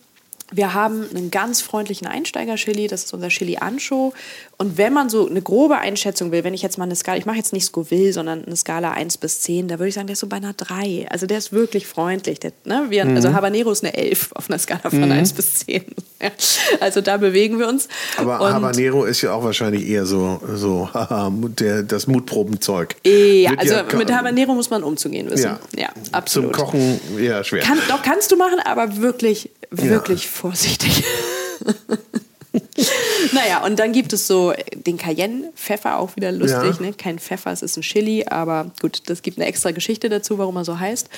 [0.51, 4.13] Wir haben einen ganz freundlichen Einsteiger-Chili, das ist unser Chili Ancho.
[4.61, 7.25] Und wenn man so eine grobe Einschätzung will, wenn ich jetzt mal eine Skala, ich
[7.25, 10.13] mache jetzt nicht Scoville, sondern eine Skala 1 bis 10, da würde ich sagen, der
[10.13, 11.07] ist so bei einer 3.
[11.09, 12.41] Also der ist wirklich freundlich.
[12.41, 12.87] Der, ne?
[12.91, 13.17] Wir, also mhm.
[13.17, 15.13] Also Habanero ist eine 11 auf einer Skala von mhm.
[15.13, 15.85] 1 bis 10.
[16.81, 17.89] also da bewegen wir uns.
[18.19, 20.91] Aber Und Habanero ist ja auch wahrscheinlich eher so, so
[21.59, 22.97] der, das Mutprobenzeug.
[23.07, 25.45] Ja, also ja, mit Habanero muss man umzugehen wissen.
[25.45, 26.55] Ja, ja absolut.
[26.55, 27.63] Zum Kochen eher schwer.
[27.63, 30.31] Kann, doch, kannst du machen, aber wirklich, wirklich ja.
[30.41, 31.05] Vorsichtig.
[33.33, 36.77] naja, und dann gibt es so den Cayenne-Pfeffer, auch wieder lustig.
[36.77, 36.87] Ja.
[36.87, 36.93] Ne?
[36.93, 40.57] Kein Pfeffer, es ist ein Chili, aber gut, das gibt eine extra Geschichte dazu, warum
[40.57, 41.09] er so heißt.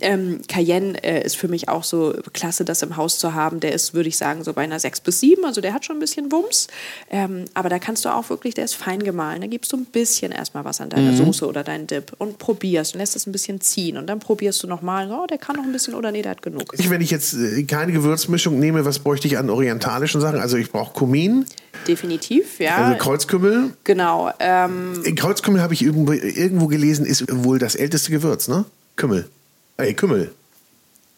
[0.00, 3.60] Ähm, Cayenne äh, ist für mich auch so klasse, das im Haus zu haben.
[3.60, 5.96] Der ist, würde ich sagen, so bei einer 6 bis 7, also der hat schon
[5.96, 6.68] ein bisschen Wumms.
[7.10, 9.40] Ähm, aber da kannst du auch wirklich, der ist fein gemahlen.
[9.40, 11.16] Da gibst du ein bisschen erstmal was an deine mhm.
[11.16, 13.96] Soße oder deinen Dip und probierst und lässt es ein bisschen ziehen.
[13.96, 16.42] Und dann probierst du nochmal, oh, der kann noch ein bisschen oder nee, der hat
[16.42, 16.74] genug.
[16.76, 20.40] Ich, wenn ich jetzt äh, keine Gewürzmischung nehme, was bräuchte ich an orientalischen Sachen?
[20.40, 21.46] Also ich brauche Kumin.
[21.86, 22.76] Definitiv, ja.
[22.76, 23.70] Also Kreuzkümmel.
[23.84, 24.32] Genau.
[24.40, 28.64] Ähm, Kreuzkümmel habe ich irgendwo, irgendwo gelesen, ist wohl das älteste Gewürz, ne?
[28.96, 29.28] Kümmel.
[29.76, 30.32] Ey, Kümmel.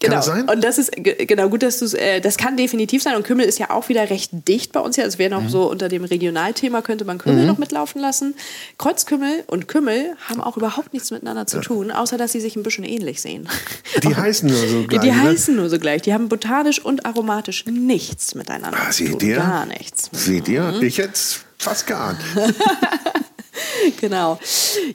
[0.00, 0.12] Genau.
[0.12, 0.48] Kann das sein?
[0.48, 3.16] Und das ist genau gut, dass du äh, das kann definitiv sein.
[3.16, 5.04] Und Kümmel ist ja auch wieder recht dicht bei uns hier.
[5.04, 5.48] Es wäre noch mhm.
[5.48, 7.48] so unter dem Regionalthema könnte man Kümmel mhm.
[7.48, 8.34] noch mitlaufen lassen.
[8.78, 12.62] Kreuzkümmel und Kümmel haben auch überhaupt nichts miteinander zu tun, außer dass sie sich ein
[12.62, 13.48] bisschen ähnlich sehen.
[14.04, 15.00] Die heißen nur so gleich.
[15.00, 16.02] Die, die heißen nur so gleich.
[16.02, 19.20] Die haben botanisch und aromatisch nichts miteinander ah, zu tun.
[19.20, 19.36] Ihr?
[19.36, 20.10] Gar nichts.
[20.12, 20.62] Seht ihr?
[20.62, 20.82] Mhm.
[20.82, 22.20] Ich hätte es fast geahnt.
[24.00, 24.38] genau.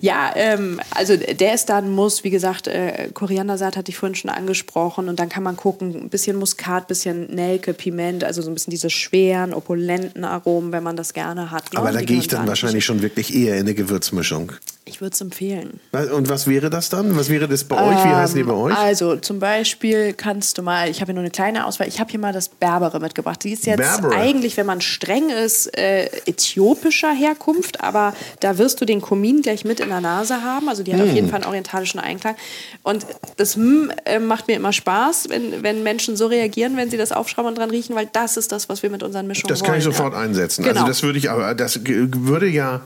[0.02, 4.30] Ja, ähm, also der ist dann Muss, wie gesagt, äh, Koriandersaat hatte ich vorhin schon
[4.30, 8.50] angesprochen und dann kann man gucken, ein bisschen Muskat, ein bisschen Nelke, Piment, also so
[8.50, 11.74] ein bisschen diese schweren, opulenten Aromen, wenn man das gerne hat.
[11.74, 11.80] Ne?
[11.80, 14.54] Aber da gehe ich dann wahrscheinlich schon wirklich eher in eine Gewürzmischung.
[14.86, 15.80] Ich würde es empfehlen.
[16.14, 17.16] Und was wäre das dann?
[17.16, 18.04] Was wäre das bei ähm, euch?
[18.04, 18.78] Wie heißen die bei euch?
[18.78, 22.12] Also zum Beispiel kannst du mal, ich habe hier nur eine kleine Auswahl, ich habe
[22.12, 23.44] hier mal das Berbere mitgebracht.
[23.46, 24.14] Die ist jetzt Berbere.
[24.14, 29.66] eigentlich, wenn man streng ist, äh, äthiopischer Herkunft, aber da wirst du den Kumin gleich
[29.66, 30.70] mit in der Nase haben.
[30.70, 31.10] Also die hat hm.
[31.10, 32.36] auf jeden Fall einen orientalischen Einklang.
[32.84, 33.06] Und
[33.38, 37.12] das hm, äh, macht mir immer Spaß, wenn, wenn Menschen so reagieren, wenn sie das
[37.12, 39.70] aufschrauben und dran riechen, weil das ist das, was wir mit unseren Mischungen Das kann
[39.70, 40.20] wollen, ich sofort ja.
[40.20, 40.64] einsetzen.
[40.64, 40.82] Also genau.
[40.82, 42.82] Also das würde ich aber, das würde ja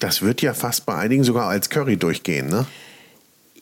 [0.00, 2.66] das wird ja fast bei einigen sogar als Curry durchgehen, ne?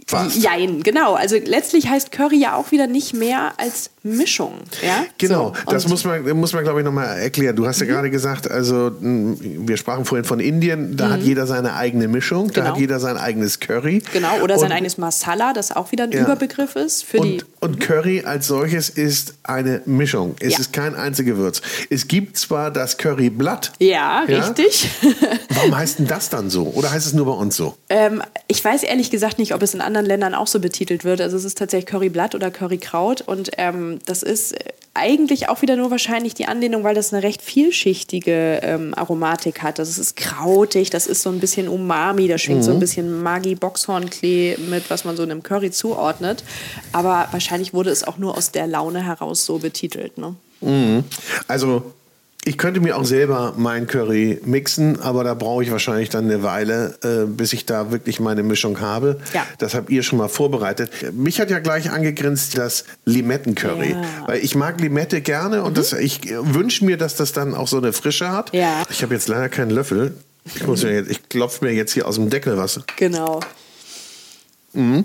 [0.08, 0.42] Fast.
[0.42, 1.14] Jein, genau.
[1.14, 4.54] Also letztlich heißt Curry ja auch wieder nicht mehr als Mischung.
[4.82, 5.04] Ja?
[5.18, 7.54] Genau, so, das muss man, muss man glaube ich, nochmal erklären.
[7.54, 7.90] Du hast ja mhm.
[7.90, 11.12] gerade gesagt, also wir sprachen vorhin von Indien, da mhm.
[11.12, 12.72] hat jeder seine eigene Mischung, da genau.
[12.72, 14.02] hat jeder sein eigenes Curry.
[14.12, 16.22] Genau, oder und, sein eigenes Masala, das auch wieder ein ja.
[16.22, 17.04] Überbegriff ist.
[17.04, 20.36] Für und, die und Curry als solches ist eine Mischung.
[20.40, 20.60] Es ja.
[20.60, 21.60] ist kein einziges Gewürz.
[21.90, 23.72] Es gibt zwar das Curryblatt.
[23.78, 24.88] Ja, ja, richtig.
[25.50, 26.68] Warum heißt denn das dann so?
[26.68, 27.76] Oder heißt es nur bei uns so?
[27.90, 31.20] Ähm, ich weiß ehrlich gesagt nicht, ob es in anderen Ländern auch so betitelt wird.
[31.20, 34.54] Also es ist tatsächlich Curryblatt oder Currykraut und ähm, das ist
[34.94, 39.78] eigentlich auch wieder nur wahrscheinlich die Anlehnung, weil das eine recht vielschichtige ähm, Aromatik hat.
[39.78, 42.64] Das ist krautig, das ist so ein bisschen Umami, da schwingt mhm.
[42.64, 42.80] so ein mhm.
[42.80, 46.42] bisschen Maggi Boxhornklee mit, was man so einem Curry zuordnet.
[46.92, 50.18] Aber wahrscheinlich wurde es auch nur aus der Laune heraus so betitelt.
[50.18, 50.34] Ne?
[50.60, 51.04] Mhm.
[51.46, 51.92] Also
[52.48, 56.42] ich könnte mir auch selber mein Curry mixen, aber da brauche ich wahrscheinlich dann eine
[56.42, 59.20] Weile, äh, bis ich da wirklich meine Mischung habe.
[59.34, 59.46] Ja.
[59.58, 60.90] Das habt ihr schon mal vorbereitet.
[61.12, 63.90] Mich hat ja gleich angegrinst das Limettencurry.
[63.90, 64.02] Ja.
[64.26, 65.74] Weil ich mag Limette gerne und mhm.
[65.74, 68.54] das, ich wünsche mir, dass das dann auch so eine Frische hat.
[68.54, 68.82] Ja.
[68.88, 70.14] Ich habe jetzt leider keinen Löffel.
[70.46, 72.80] Ich, muss mir jetzt, ich klopfe mir jetzt hier aus dem Deckel was.
[72.96, 73.40] Genau.
[74.72, 75.04] Mhm.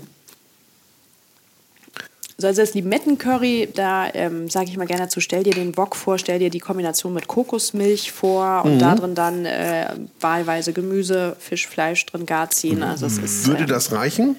[2.36, 5.94] So, also das Limettencurry, da ähm, sage ich mal gerne dazu, stell dir den Wok
[5.94, 8.78] vor, stell dir die Kombination mit Kokosmilch vor und mhm.
[8.80, 9.86] da drin dann äh,
[10.20, 12.82] wahlweise Gemüse, Fisch, Fleisch drin gar ziehen.
[12.82, 14.36] Also es ist, Würde äh, das reichen?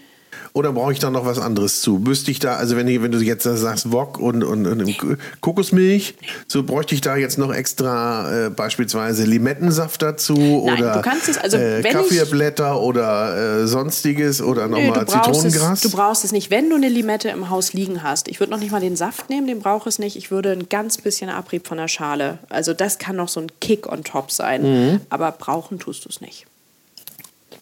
[0.54, 2.00] Oder brauche ich da noch was anderes zu?
[2.00, 4.96] Müsste ich da, also wenn, ich, wenn du jetzt sagst Wok und, und, und.
[5.42, 6.16] Kokosmilch,
[6.48, 11.30] so bräuchte ich da jetzt noch extra äh, beispielsweise Limettensaft dazu Nein, oder du kannst
[11.30, 15.84] es, also, äh, Kaffeeblätter ich, oder äh, sonstiges oder nochmal Zitronengras?
[15.84, 18.28] Es, du brauchst es nicht, wenn du eine Limette im Haus liegen hast.
[18.28, 20.16] Ich würde noch nicht mal den Saft nehmen, den brauche ich nicht.
[20.16, 22.40] Ich würde ein ganz bisschen Abrieb von der Schale.
[22.50, 24.64] Also das kann noch so ein Kick on top sein.
[24.64, 25.02] Mhm.
[25.10, 26.46] Aber brauchen tust du es nicht.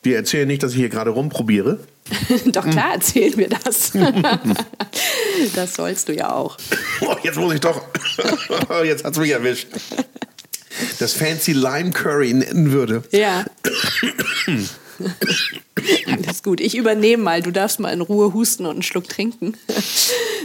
[0.04, 1.80] Wir erzählen nicht, dass ich hier gerade rumprobiere.
[2.48, 3.94] Doch klar, erzählen wir das.
[5.56, 6.58] das sollst du ja auch.
[7.06, 7.82] Oh, jetzt muss ich doch.
[8.86, 9.68] Jetzt hat's mich erwischt.
[11.00, 13.04] Das Fancy Lime Curry nennen würde.
[13.12, 13.44] Ja.
[16.08, 16.62] Alles gut.
[16.62, 17.42] Ich übernehme mal.
[17.42, 19.58] Du darfst mal in Ruhe husten und einen Schluck trinken.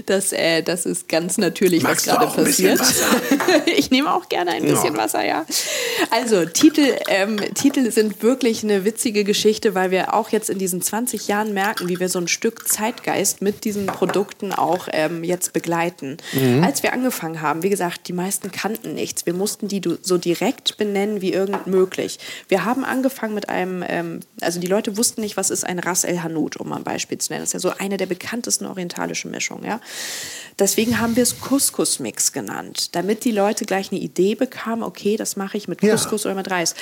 [0.07, 2.81] Das, äh, das ist ganz natürlich, Magst was gerade passiert.
[3.67, 5.03] ich nehme auch gerne ein bisschen Ja.
[5.03, 5.47] Wasser, ja.
[6.11, 10.83] Also, Titel, ähm, Titel sind wirklich eine witzige Geschichte, weil wir auch jetzt in diesen
[10.83, 15.53] 20 Jahren merken, wie wir so ein Stück Zeitgeist mit diesen Produkten auch ähm, jetzt
[15.53, 16.17] begleiten.
[16.63, 19.27] Als wir angefangen haben, wie gesagt, die meisten kannten nichts.
[19.27, 22.19] Wir mussten die so direkt benennen wie irgend möglich.
[22.49, 26.05] Wir haben angefangen mit einem, ähm, also die Leute wussten nicht, was ist ein Ras
[26.05, 27.43] El Hanout, um mal ein Beispiel zu nennen.
[27.43, 29.65] Das ist ja so eine der bekanntesten orientalischen Mischungen.
[29.65, 29.81] Ja?
[30.59, 35.37] Deswegen haben wir es Couscous-Mix genannt, damit die Leute gleich eine Idee bekamen, okay, das
[35.37, 35.95] mache ich mit Ja.
[35.95, 36.75] Couscous oder mit Reis.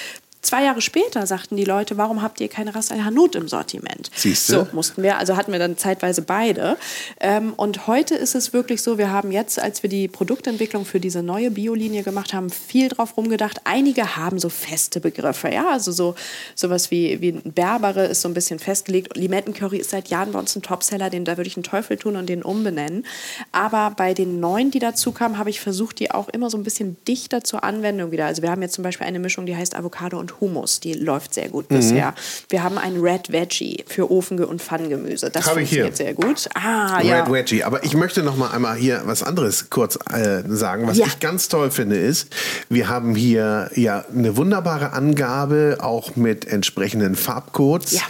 [0.46, 4.12] Zwei Jahre später sagten die Leute, warum habt ihr keine Ras Al Hanout im Sortiment?
[4.14, 4.52] Siehste.
[4.52, 6.76] So mussten wir, also hatten wir dann zeitweise beide.
[7.18, 11.00] Ähm, und heute ist es wirklich so, wir haben jetzt, als wir die Produktentwicklung für
[11.00, 13.62] diese neue Biolinie gemacht haben, viel drauf rumgedacht.
[13.64, 16.14] Einige haben so feste Begriffe, ja, also so
[16.54, 19.16] sowas wie, wie ein Berbere ist so ein bisschen festgelegt.
[19.16, 22.14] Limettencurry ist seit Jahren bei uns ein Topseller, den da würde ich einen Teufel tun
[22.14, 23.04] und den umbenennen.
[23.50, 26.62] Aber bei den neuen, die dazu kamen, habe ich versucht, die auch immer so ein
[26.62, 28.26] bisschen dichter zur Anwendung wieder.
[28.26, 31.34] Also wir haben jetzt zum Beispiel eine Mischung, die heißt Avocado und Hummus, die läuft
[31.34, 31.76] sehr gut Mhm.
[31.76, 32.14] bisher.
[32.48, 35.30] Wir haben ein Red Veggie für Ofenge- und Pfanngemüse.
[35.30, 35.54] Das hier.
[35.54, 36.48] funktioniert sehr gut.
[36.54, 37.30] Ah, Red ja.
[37.30, 37.64] Wedgie.
[37.64, 40.86] Aber ich möchte noch mal einmal hier was anderes kurz äh, sagen.
[40.86, 41.06] Was Ja.
[41.06, 42.28] ich ganz toll finde, ist,
[42.68, 47.92] wir haben hier ja eine wunderbare Angabe, auch mit entsprechenden Farbcodes.
[47.92, 48.02] Ja.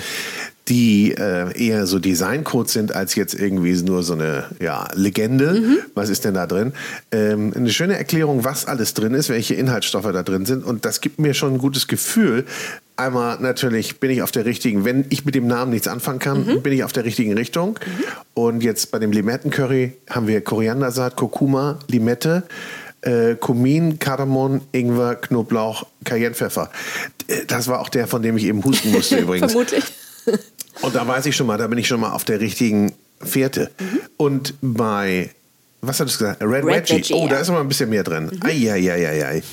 [0.69, 5.53] Die äh, eher so Designcodes sind als jetzt irgendwie nur so eine ja, Legende.
[5.61, 5.79] Mhm.
[5.95, 6.73] Was ist denn da drin?
[7.13, 10.65] Ähm, eine schöne Erklärung, was alles drin ist, welche Inhaltsstoffe da drin sind.
[10.65, 12.47] Und das gibt mir schon ein gutes Gefühl.
[12.97, 16.45] Einmal natürlich bin ich auf der richtigen, wenn ich mit dem Namen nichts anfangen kann,
[16.47, 16.63] Mhm.
[16.63, 17.79] bin ich auf der richtigen Richtung.
[18.35, 22.43] Und jetzt bei dem Limettencurry haben wir Koriandersaat, Kurkuma, Limette,
[23.03, 26.71] äh, Kumin, Kardamom, Ingwer, Knoblauch, Cayennepfeffer.
[27.29, 29.53] Äh, Das war auch der, von dem ich eben husten musste übrigens.
[29.53, 29.85] Vermutlich.
[30.83, 33.71] Und da weiß ich schon mal, da bin ich schon mal auf der richtigen Fährte.
[34.17, 35.31] Und bei,
[35.81, 36.43] was hattest du gesagt?
[36.43, 36.95] Red, Red Veggie.
[36.97, 38.31] Veggie, Oh, da ist noch mal ein bisschen mehr drin.
[38.43, 39.43] Eieieiei.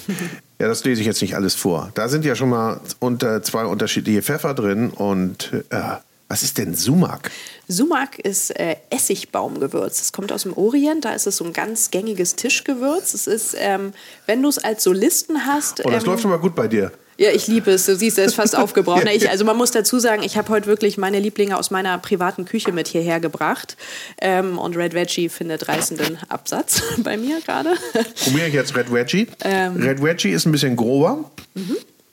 [0.59, 1.91] Ja, das lese ich jetzt nicht alles vor.
[1.93, 4.91] Da sind ja schon mal unter zwei unterschiedliche Pfeffer drin.
[4.91, 5.81] Und äh,
[6.29, 7.31] was ist denn Sumak?
[7.67, 9.97] Sumak ist äh, Essigbaumgewürz.
[9.97, 11.03] Das kommt aus dem Orient.
[11.03, 13.13] Da ist es so ein ganz gängiges Tischgewürz.
[13.13, 13.91] Es ist, ähm,
[14.25, 15.83] wenn du es als Solisten hast.
[15.85, 16.91] Oh, das ähm, läuft schon mal gut bei dir.
[17.17, 17.85] Ja, ich liebe es.
[17.85, 19.05] Du siehst, er ist fast aufgebraucht.
[19.13, 22.45] Ich, also man muss dazu sagen, ich habe heute wirklich meine Lieblinge aus meiner privaten
[22.45, 23.77] Küche mit hierher gebracht.
[24.19, 27.75] Ähm, und Red Veggie findet reißenden Absatz bei mir gerade.
[28.23, 29.27] Probiere ich jetzt Red Veggie.
[29.43, 29.77] Ähm.
[29.77, 31.29] Red Veggie ist ein bisschen grober.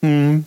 [0.02, 0.40] Ja,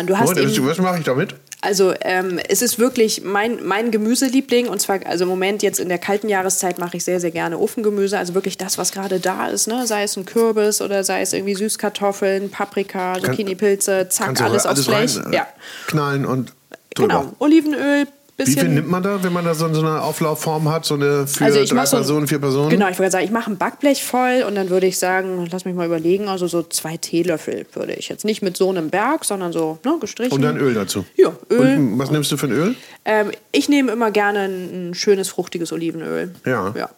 [0.00, 1.34] und du hast Oh, das, was mache ich damit?
[1.64, 4.68] Also ähm, es ist wirklich mein, mein Gemüseliebling.
[4.68, 7.58] Und zwar, also im Moment jetzt in der kalten Jahreszeit mache ich sehr, sehr gerne
[7.58, 8.18] Ofengemüse.
[8.18, 9.66] Also wirklich das, was gerade da ist.
[9.66, 9.86] Ne?
[9.86, 15.18] Sei es ein Kürbis oder sei es irgendwie Süßkartoffeln, Paprika, Zucchini-Pilze, zack, alles aufs Blech.
[15.18, 15.46] rein, äh, ja,
[15.86, 16.52] knallen und
[16.94, 17.20] drüber.
[17.20, 17.32] genau.
[17.38, 18.06] Olivenöl,
[18.36, 20.84] Wie bisschen viel nimmt man da, wenn man da so, so eine Auflaufform hat?
[20.84, 22.68] So eine für Also drei so Personen, vier Personen?
[22.68, 25.64] Genau, ich würde sagen, ich mache ein Backblech voll und dann würde ich sagen, lass
[25.64, 29.24] mich mal überlegen, also so zwei Teelöffel würde ich jetzt nicht mit so einem Berg,
[29.24, 30.32] sondern so ne, gestrichen.
[30.32, 31.06] Und dann Öl dazu?
[31.14, 31.76] Ja, Öl.
[31.76, 32.74] Und was nimmst du für ein Öl?
[33.04, 36.34] Ähm, ich nehme immer gerne ein, ein schönes fruchtiges Olivenöl.
[36.44, 36.74] Ja.
[36.76, 36.90] ja.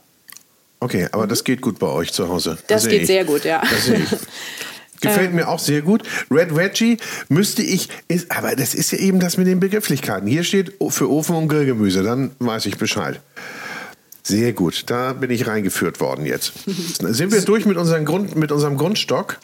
[0.81, 2.57] Okay, aber das geht gut bei euch zu Hause.
[2.69, 3.07] Das sehe geht ich.
[3.09, 3.63] sehr gut, ja.
[5.07, 6.03] Gefällt mir auch sehr gut.
[6.31, 6.99] Red Veggie
[7.29, 10.29] müsste ich, ist, aber das ist ja eben das mit den Begrifflichkeiten.
[10.29, 13.21] Hier steht für Ofen- und Grillgemüse, dann weiß ich Bescheid.
[14.23, 16.53] Sehr gut, da bin ich reingeführt worden jetzt.
[16.99, 19.39] Sind wir durch mit, unseren Grund, mit unserem Grundstock?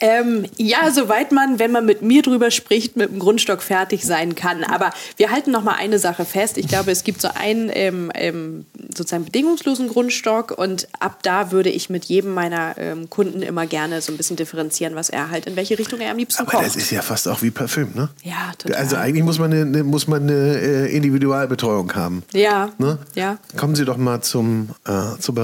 [0.00, 4.34] Ähm, ja, soweit man, wenn man mit mir drüber spricht, mit dem Grundstock fertig sein
[4.34, 4.62] kann.
[4.64, 6.56] Aber wir halten noch mal eine Sache fest.
[6.58, 8.64] Ich glaube, es gibt so einen ähm, ähm,
[8.96, 14.00] sozusagen bedingungslosen Grundstock und ab da würde ich mit jedem meiner ähm, Kunden immer gerne
[14.00, 16.66] so ein bisschen differenzieren, was er halt in welche Richtung er am liebsten Aber kocht.
[16.66, 18.08] das ist ja fast auch wie Parfüm, ne?
[18.22, 18.76] Ja, total.
[18.76, 22.22] Also eigentlich muss man eine, muss man eine äh, Individualbetreuung haben.
[22.32, 22.98] Ja, Ne?
[23.14, 23.38] ja.
[23.56, 25.34] Kommen Sie doch mal zum, äh, zur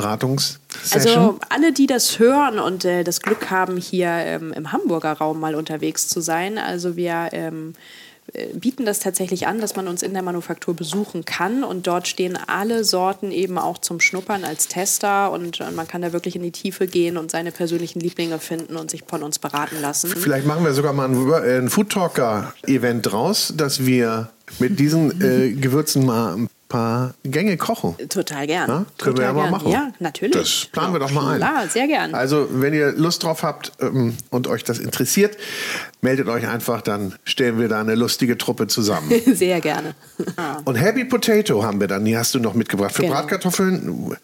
[0.75, 1.18] Beratungssession.
[1.18, 5.41] Also alle, die das hören und äh, das Glück haben, hier ähm, im Hamburger Raum
[5.41, 7.75] mal unterwegs zu sein, also wir ähm,
[8.33, 12.09] äh, bieten das tatsächlich an, dass man uns in der Manufaktur besuchen kann und dort
[12.09, 16.37] stehen alle Sorten eben auch zum Schnuppern als Tester und äh, man kann da wirklich
[16.37, 20.09] in die Tiefe gehen und seine persönlichen Lieblinge finden und sich von uns beraten lassen.
[20.09, 25.20] Vielleicht machen wir sogar mal ein, äh, ein Food Talker-Event draus, dass wir mit diesen
[25.20, 27.95] äh, Gewürzen mal ein paar Gänge kochen.
[28.09, 28.68] Total gern.
[28.68, 29.70] Ja, können wir Total ja mal machen.
[29.70, 30.35] Ja, natürlich.
[30.35, 31.37] Das planen wir doch mal ein.
[31.37, 32.14] Klar, sehr gern.
[32.14, 35.37] Also, wenn ihr Lust drauf habt ähm, und euch das interessiert,
[36.01, 39.09] meldet euch einfach, dann stellen wir da eine lustige Truppe zusammen.
[39.35, 39.95] Sehr gerne.
[40.64, 42.93] Und Happy Potato haben wir dann, die hast du noch mitgebracht.
[42.93, 43.14] Für Genau.
[43.14, 44.16] Bratkartoffeln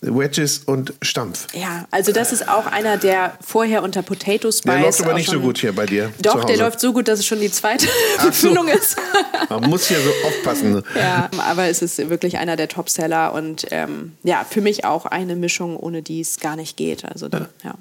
[0.00, 1.46] Wedges und Stampf.
[1.54, 4.62] Ja, also das ist auch einer, der vorher unter Potato Spice.
[4.64, 6.12] Der läuft aber nicht so gut hier bei dir.
[6.20, 7.86] Doch, der läuft so gut, dass es schon die zweite
[8.24, 8.74] Befüllung so.
[8.74, 8.96] ist.
[9.48, 10.82] Man muss hier so aufpassen.
[10.96, 15.36] Ja, aber es ist wirklich einer der Topseller und ähm, ja, für mich auch eine
[15.36, 17.04] Mischung, ohne die es gar nicht geht.
[17.04, 17.48] Also, ja.
[17.64, 17.74] ja.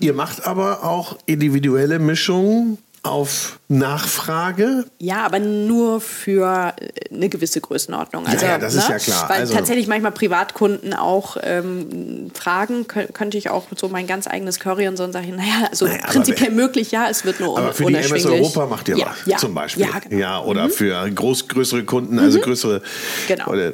[0.00, 4.86] Ihr macht aber auch individuelle Mischungen auf Nachfrage.
[4.98, 8.26] Ja, aber nur für äh, eine gewisse Größenordnung.
[8.26, 8.80] Also, ja, ja das ne?
[8.80, 9.28] ist ja klar.
[9.28, 14.58] Weil also, tatsächlich manchmal Privatkunden auch ähm, fragen, könnte ich auch so mein ganz eigenes
[14.58, 17.72] Curry und so und sage naja, also naja, prinzipiell möglich, ja, es wird nur Aber
[17.72, 19.84] für die MS Europa macht ihr ja, was, ja, zum Beispiel.
[19.84, 20.16] Ja, genau.
[20.16, 20.70] ja oder mhm.
[20.70, 22.42] für groß, größere Kunden, also mhm.
[22.42, 22.82] größere.
[23.28, 23.48] Genau.
[23.48, 23.72] Oder,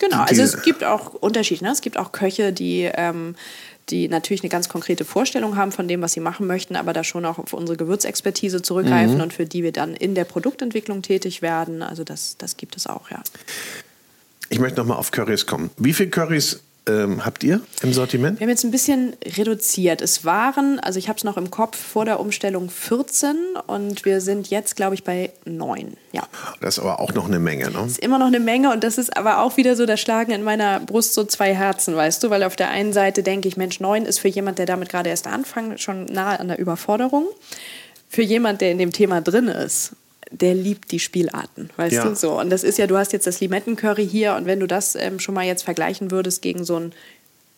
[0.00, 1.64] genau, also es gibt auch Unterschiede.
[1.64, 1.70] Ne?
[1.70, 3.34] Es gibt auch Köche, die ähm,
[3.90, 7.04] die natürlich eine ganz konkrete Vorstellung haben von dem, was sie machen möchten, aber da
[7.04, 9.22] schon auch auf unsere Gewürzexpertise zurückgreifen mhm.
[9.22, 11.82] und für die wir dann in der Produktentwicklung tätig werden.
[11.82, 13.22] Also das, das gibt es auch, ja.
[14.50, 15.70] Ich möchte nochmal auf Currys kommen.
[15.76, 18.40] Wie viele Currys ähm, habt ihr im Sortiment?
[18.40, 20.00] Wir haben jetzt ein bisschen reduziert.
[20.00, 23.36] Es waren, also ich habe es noch im Kopf, vor der Umstellung 14
[23.66, 25.96] und wir sind jetzt, glaube ich, bei 9.
[26.12, 26.22] Ja.
[26.60, 27.78] Das ist aber auch noch eine Menge, ne?
[27.78, 30.32] Das ist immer noch eine Menge und das ist aber auch wieder so, da schlagen
[30.32, 32.30] in meiner Brust so zwei Herzen, weißt du?
[32.30, 35.10] Weil auf der einen Seite denke ich, Mensch, 9 ist für jemand, der damit gerade
[35.10, 37.26] erst anfängt, schon nahe an der Überforderung.
[38.08, 39.92] Für jemand, der in dem Thema drin ist
[40.30, 42.04] der liebt die Spielarten, weißt ja.
[42.04, 42.38] du so.
[42.38, 45.18] Und das ist ja, du hast jetzt das Limettencurry hier und wenn du das ähm,
[45.20, 46.92] schon mal jetzt vergleichen würdest gegen so ein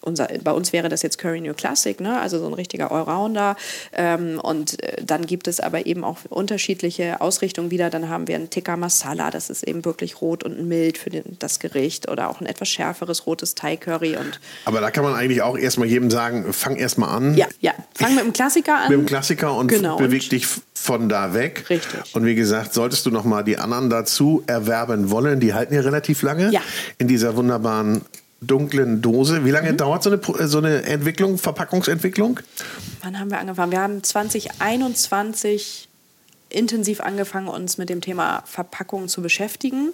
[0.02, 2.20] unser, bei uns wäre das jetzt Curry New Classic, ne?
[2.20, 3.56] also so ein richtiger Allrounder.
[3.92, 7.90] Ähm, und äh, dann gibt es aber eben auch unterschiedliche Ausrichtungen wieder.
[7.90, 11.36] Dann haben wir ein Tikka Masala, das ist eben wirklich rot und mild für den,
[11.38, 12.10] das Gericht.
[12.10, 14.16] Oder auch ein etwas schärferes rotes Thai Curry.
[14.16, 17.36] Und aber da kann man eigentlich auch erstmal jedem sagen, fang erstmal an.
[17.36, 18.88] Ja, ja, fang mit dem Klassiker an.
[18.88, 21.66] Mit dem Klassiker und genau, beweg dich von da weg.
[21.68, 22.14] Richtig.
[22.14, 25.82] Und wie gesagt, solltest du noch mal die anderen dazu erwerben wollen, die halten ja
[25.82, 26.60] relativ lange ja.
[26.96, 28.02] in dieser wunderbaren
[28.40, 29.44] dunklen Dose.
[29.44, 29.76] Wie lange mhm.
[29.76, 32.40] dauert so eine, so eine Entwicklung, Verpackungsentwicklung?
[33.02, 33.72] Wann haben wir angefangen?
[33.72, 35.88] Wir haben 2021
[36.48, 39.92] intensiv angefangen, uns mit dem Thema Verpackung zu beschäftigen.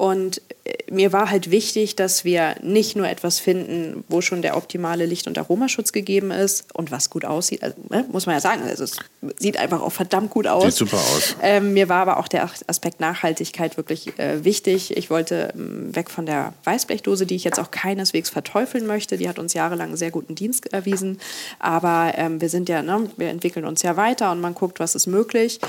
[0.00, 4.56] Und äh, mir war halt wichtig, dass wir nicht nur etwas finden, wo schon der
[4.56, 7.62] optimale Licht- und Aromaschutz gegeben ist und was gut aussieht.
[7.62, 8.96] Also, ne, muss man ja sagen, also es
[9.36, 10.64] sieht einfach auch verdammt gut aus.
[10.64, 11.36] Sieht super aus.
[11.42, 14.96] Ähm, mir war aber auch der Aspekt Nachhaltigkeit wirklich äh, wichtig.
[14.96, 19.18] Ich wollte ähm, weg von der Weißblechdose, die ich jetzt auch keineswegs verteufeln möchte.
[19.18, 21.20] Die hat uns jahrelang einen sehr guten Dienst erwiesen.
[21.58, 24.94] Aber ähm, wir sind ja, ne, wir entwickeln uns ja weiter und man guckt, was
[24.94, 25.60] ist möglich.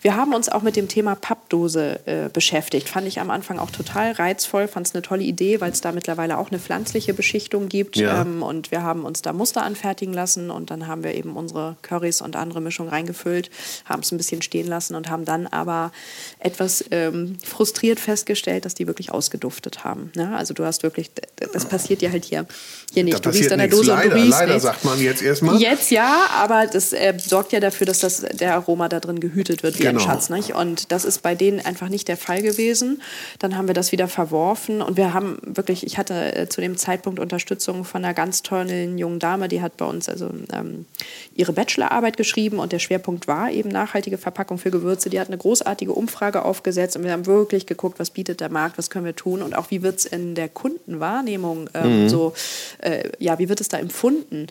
[0.00, 2.88] Wir haben uns auch mit dem Thema Pappdose äh, beschäftigt.
[2.88, 5.92] Fand ich am Anfang auch total reizvoll, fand es eine tolle Idee, weil es da
[5.92, 7.96] mittlerweile auch eine pflanzliche Beschichtung gibt.
[7.96, 8.22] Ja.
[8.22, 11.76] Ähm, und wir haben uns da Muster anfertigen lassen und dann haben wir eben unsere
[11.82, 13.50] Currys und andere Mischungen reingefüllt,
[13.84, 15.92] haben es ein bisschen stehen lassen und haben dann aber
[16.38, 20.12] etwas ähm, frustriert festgestellt, dass die wirklich ausgeduftet haben.
[20.14, 20.36] Ne?
[20.36, 21.10] Also du hast wirklich,
[21.52, 22.46] das passiert ja halt hier,
[22.92, 23.14] hier nicht.
[23.14, 24.62] Da du riechst an der Dose leider, und du riechst leider, nichts.
[24.62, 25.60] sagt man jetzt erstmal.
[25.60, 29.62] Jetzt ja, aber das äh, sorgt ja dafür, dass das, der Aroma da drin gehütet
[29.62, 30.00] wird wie genau.
[30.00, 30.28] ein Schatz.
[30.30, 30.54] Nicht?
[30.54, 33.02] Und das ist bei denen einfach nicht der Fall gewesen.
[33.38, 36.76] Dann haben wir das wieder verworfen und wir haben wirklich, ich hatte äh, zu dem
[36.76, 40.86] Zeitpunkt Unterstützung von einer ganz tollen jungen Dame, die hat bei uns also ähm,
[41.34, 45.10] ihre Bachelorarbeit geschrieben und der Schwerpunkt war eben nachhaltige Verpackung für Gewürze.
[45.10, 48.78] Die hat eine großartige Umfrage aufgesetzt und wir haben wirklich geguckt, was bietet der Markt,
[48.78, 52.08] was können wir tun und auch wie wird es in der Kundenwahrnehmung ähm, mhm.
[52.08, 52.34] so,
[52.78, 54.46] äh, ja, wie wird es da empfunden?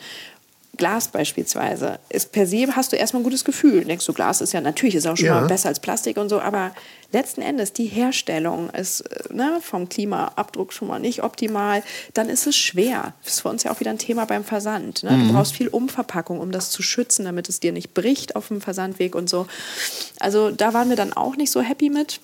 [0.76, 3.86] Glas beispielsweise ist per se hast du erstmal ein gutes Gefühl.
[3.86, 5.42] Denkst du, Glas ist ja natürlich ist auch schon ja.
[5.42, 6.74] mal besser als Plastik und so, aber
[7.12, 11.84] letzten Endes die Herstellung ist äh, ne, vom Klimaabdruck schon mal nicht optimal.
[12.16, 13.14] Dann ist es schwer.
[13.24, 15.04] Das ist für uns ja auch wieder ein Thema beim Versand.
[15.04, 15.12] Ne?
[15.12, 15.28] Mhm.
[15.28, 18.60] Du brauchst viel Umverpackung, um das zu schützen, damit es dir nicht bricht auf dem
[18.60, 19.46] Versandweg und so.
[20.20, 22.20] Also da waren wir dann auch nicht so happy mit.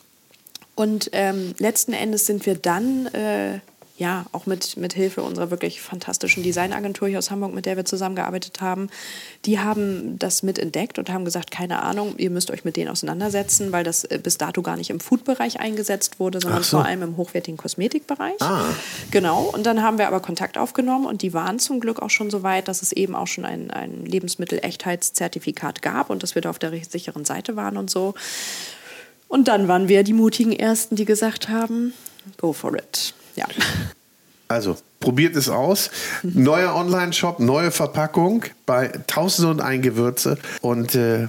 [0.73, 3.59] Und ähm, letzten Endes sind wir dann äh,
[3.99, 7.83] ja, auch mit, mit Hilfe unserer wirklich fantastischen Designagentur hier aus Hamburg, mit der wir
[7.83, 8.89] zusammengearbeitet haben,
[9.45, 12.89] die haben das mit entdeckt und haben gesagt, keine Ahnung, ihr müsst euch mit denen
[12.89, 16.77] auseinandersetzen, weil das äh, bis dato gar nicht im Food-Bereich eingesetzt wurde, sondern so.
[16.77, 18.41] vor allem im hochwertigen Kosmetikbereich.
[18.41, 18.63] Ah.
[19.11, 22.29] Genau, und dann haben wir aber Kontakt aufgenommen und die waren zum Glück auch schon
[22.29, 26.51] so weit, dass es eben auch schon ein, ein Lebensmittel-Echtheitszertifikat gab und dass wir da
[26.51, 28.13] auf der sicheren Seite waren und so.
[29.27, 31.93] Und dann waren wir die mutigen Ersten, die gesagt haben,
[32.37, 33.13] go for it.
[33.35, 33.45] Ja.
[34.47, 35.91] Also, probiert es aus.
[36.23, 40.39] Neuer Online-Shop, neue Verpackung bei Tausende und ein Gewürze.
[40.61, 41.27] Und äh,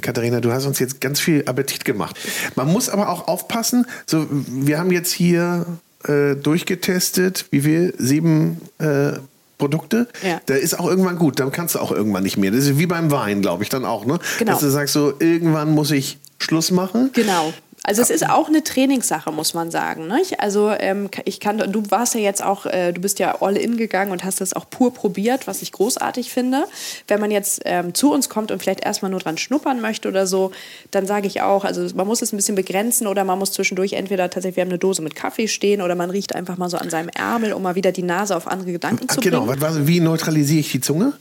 [0.00, 2.16] Katharina, du hast uns jetzt ganz viel Appetit gemacht.
[2.54, 3.86] Man muss aber auch aufpassen.
[4.06, 5.66] So, wir haben jetzt hier
[6.04, 7.92] äh, durchgetestet, wie viel?
[7.98, 9.14] Sieben äh,
[9.58, 10.06] Produkte.
[10.22, 10.40] Ja.
[10.46, 11.40] Da ist auch irgendwann gut.
[11.40, 12.52] Dann kannst du auch irgendwann nicht mehr.
[12.52, 14.06] Das ist wie beim Wein, glaube ich, dann auch.
[14.06, 14.18] Ne?
[14.38, 14.52] Genau.
[14.52, 17.10] Dass du sagst, so, irgendwann muss ich Schluss machen.
[17.12, 17.52] Genau.
[17.82, 20.06] Also es ist auch eine Trainingssache, muss man sagen.
[20.06, 20.40] Nicht?
[20.40, 23.76] Also ähm, ich kann, du warst ja jetzt auch, äh, du bist ja all in
[23.76, 26.66] gegangen und hast das auch pur probiert, was ich großartig finde.
[27.08, 30.26] Wenn man jetzt ähm, zu uns kommt und vielleicht erstmal nur dran schnuppern möchte oder
[30.26, 30.52] so,
[30.90, 33.94] dann sage ich auch, also man muss es ein bisschen begrenzen oder man muss zwischendurch
[33.94, 36.76] entweder tatsächlich, wir haben eine Dose mit Kaffee stehen oder man riecht einfach mal so
[36.76, 39.46] an seinem Ärmel, um mal wieder die Nase auf andere Gedanken Ach, zu genau.
[39.46, 39.58] bringen.
[39.60, 41.14] Genau, wie neutralisiere ich die Zunge?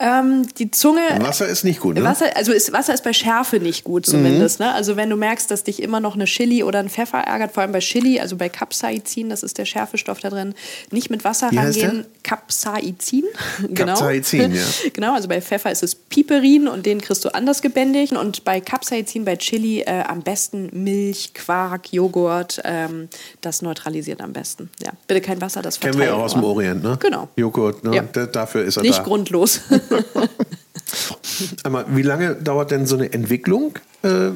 [0.00, 1.00] Ähm, die Zunge.
[1.18, 2.04] Wasser ist nicht gut, ne?
[2.04, 4.60] Wasser, also ist, Wasser ist bei Schärfe nicht gut zumindest.
[4.60, 4.66] Mhm.
[4.66, 4.74] Ne?
[4.74, 7.62] Also wenn du merkst, dass dich immer noch eine Chili oder ein Pfeffer ärgert, vor
[7.62, 10.54] allem bei Chili, also bei Capsaicin, das ist der Schärfestoff da drin,
[10.92, 12.06] nicht mit Wasser Wie rangehen.
[12.22, 13.24] Capsaicin.
[13.70, 13.94] genau.
[13.94, 14.62] Capsaicin, ja.
[14.92, 18.12] genau, also bei Pfeffer ist es Piperin und den kriegst du anders gebändigt.
[18.12, 22.60] Und bei Capsaicin, bei Chili äh, am besten Milch, Quark, Joghurt.
[22.62, 23.08] Ähm,
[23.40, 24.70] das neutralisiert am besten.
[24.80, 25.94] Ja, bitte kein Wasser, das verteilt.
[25.94, 26.96] Kennen wir ja auch aus dem Orient, ne?
[27.00, 27.28] Genau.
[27.34, 27.96] Joghurt, ne?
[27.96, 28.26] Ja.
[28.26, 29.02] Dafür ist er Nicht da.
[29.02, 29.60] grundlos.
[31.64, 33.78] Einmal, wie lange dauert denn so eine Entwicklung?
[34.02, 34.34] Äh, du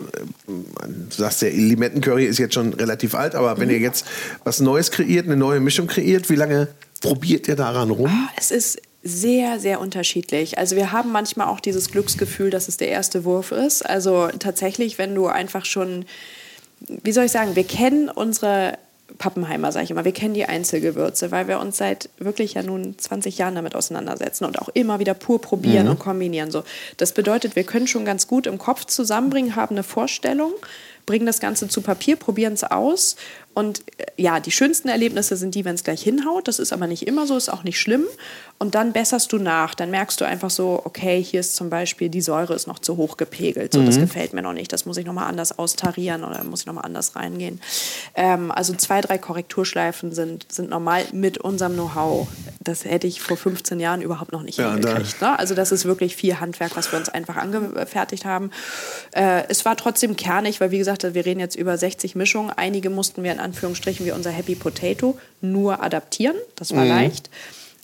[1.11, 3.85] sagst, der Limettencurry ist jetzt schon relativ alt, aber wenn ihr mhm.
[3.85, 4.07] jetzt
[4.45, 6.69] was Neues kreiert, eine neue Mischung kreiert, wie lange
[7.01, 8.11] probiert ihr daran rum?
[8.11, 10.59] Ah, es ist sehr, sehr unterschiedlich.
[10.59, 13.83] Also wir haben manchmal auch dieses Glücksgefühl, dass es der erste Wurf ist.
[13.83, 16.05] Also tatsächlich, wenn du einfach schon,
[16.81, 18.79] wie soll ich sagen, wir kennen unsere
[19.19, 22.99] Pappenheimer, sage ich immer, wir kennen die Einzelgewürze, weil wir uns seit wirklich ja nun
[22.99, 25.93] 20 Jahren damit auseinandersetzen und auch immer wieder pur probieren mhm.
[25.93, 26.51] und kombinieren.
[26.51, 26.65] So.
[26.97, 30.53] Das bedeutet, wir können schon ganz gut im Kopf zusammenbringen, haben eine Vorstellung,
[31.07, 33.17] bringen das Ganze zu Papier, probieren es aus
[33.55, 36.49] und äh, ja, die schönsten Erlebnisse sind die, wenn es gleich hinhaut.
[36.49, 38.07] Das ist aber nicht immer so, ist auch nicht schlimm.
[38.59, 39.75] Und dann besserst du nach.
[39.75, 42.97] Dann merkst du einfach so, okay, hier ist zum Beispiel die Säure ist noch zu
[42.97, 43.73] hoch gepegelt.
[43.73, 43.87] So, mhm.
[43.87, 44.73] das gefällt mir noch nicht.
[44.73, 47.61] Das muss ich nochmal anders austarieren oder muss ich nochmal anders reingehen.
[48.15, 52.29] Ähm, also zwei, drei Korrekturschleifen sind, sind normal mit unserem Know-how.
[52.61, 55.21] Das hätte ich vor 15 Jahren überhaupt noch nicht ja, hingekriegt.
[55.21, 55.37] Ne?
[55.39, 58.53] Also das ist wirklich viel Handwerk, was wir uns einfach angefertigt haben.
[59.11, 62.53] Äh, es war trotzdem kernig, weil wie gesagt, wir reden jetzt über 60 Mischungen.
[62.55, 66.37] Einige mussten wir in Anführungsstrichen wie unser Happy Potato nur adaptieren.
[66.57, 66.91] Das war mhm.
[66.91, 67.31] leicht.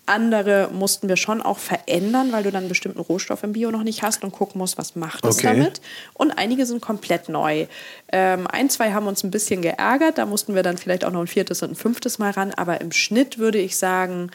[0.09, 3.83] Andere mussten wir schon auch verändern, weil du dann einen bestimmten Rohstoff im Bio noch
[3.83, 5.49] nicht hast und gucken musst, was macht es okay.
[5.49, 5.83] damit.
[6.15, 7.67] Und einige sind komplett neu.
[8.11, 11.21] Ähm, ein, zwei haben uns ein bisschen geärgert, da mussten wir dann vielleicht auch noch
[11.21, 12.55] ein viertes und ein fünftes Mal ran.
[12.55, 14.31] Aber im Schnitt würde ich sagen,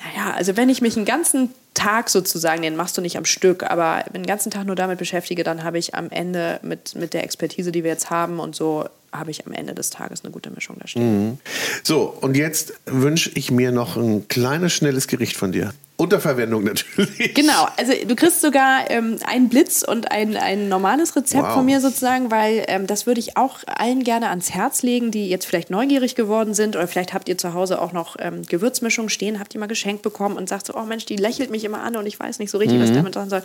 [0.00, 3.62] naja, also wenn ich mich einen ganzen Tag sozusagen, den machst du nicht am Stück,
[3.62, 7.24] aber den ganzen Tag nur damit beschäftige, dann habe ich am Ende mit, mit der
[7.24, 10.50] Expertise, die wir jetzt haben und so, habe ich am Ende des Tages eine gute
[10.50, 11.28] Mischung da stehen.
[11.30, 11.38] Mhm.
[11.82, 15.72] So, und jetzt wünsche ich mir noch ein kleines, schnelles Gericht von dir.
[16.00, 17.34] Unter Verwendung natürlich.
[17.34, 21.54] Genau, also du kriegst sogar ähm, einen Blitz und ein, ein normales Rezept wow.
[21.54, 25.28] von mir sozusagen, weil ähm, das würde ich auch allen gerne ans Herz legen, die
[25.28, 29.08] jetzt vielleicht neugierig geworden sind oder vielleicht habt ihr zu Hause auch noch ähm, Gewürzmischungen
[29.08, 31.82] stehen, habt ihr mal geschenkt bekommen und sagt so, oh Mensch, die lächelt mich immer
[31.82, 32.82] an und ich weiß nicht so richtig, mhm.
[32.82, 33.42] was damit dran soll.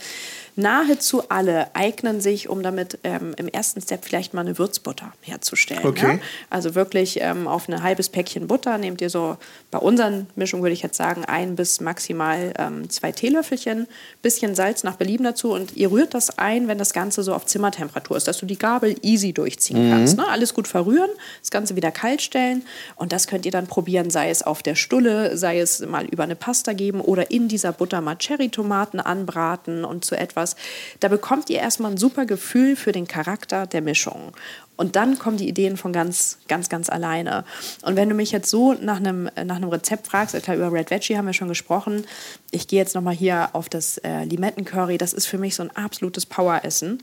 [0.56, 5.84] Nahezu alle eignen sich, um damit ähm, im ersten Step vielleicht mal eine Würzbutter herzustellen.
[5.84, 6.14] Okay.
[6.14, 6.20] Ja?
[6.52, 9.38] Also wirklich ähm, auf ein halbes Päckchen Butter nehmt ihr so,
[9.72, 13.88] bei unseren Mischungen würde ich jetzt sagen, ein bis maximal ähm, zwei Teelöffelchen,
[14.22, 17.46] bisschen Salz nach Belieben dazu und ihr rührt das ein, wenn das Ganze so auf
[17.46, 19.92] Zimmertemperatur ist, dass du die Gabel easy durchziehen mhm.
[19.92, 20.18] kannst.
[20.18, 20.28] Ne?
[20.28, 22.64] Alles gut verrühren, das Ganze wieder kalt stellen
[22.96, 26.24] und das könnt ihr dann probieren, sei es auf der Stulle, sei es mal über
[26.24, 30.56] eine Pasta geben oder in dieser Butter mal Cherry-Tomaten anbraten und zu etwas.
[31.00, 34.34] Da bekommt ihr erstmal ein super Gefühl für den Charakter der Mischung.
[34.76, 37.46] Und dann kommen die Ideen von ganz, ganz, ganz alleine.
[37.84, 40.90] Und wenn du mich jetzt so nach einem, nach einem Rezept fragst, klar, über Red
[40.90, 42.06] Veggie haben wir schon gesprochen.
[42.52, 44.98] Ich gehe jetzt nochmal hier auf das äh, Limettencurry.
[44.98, 47.02] Das ist für mich so ein absolutes Poweressen.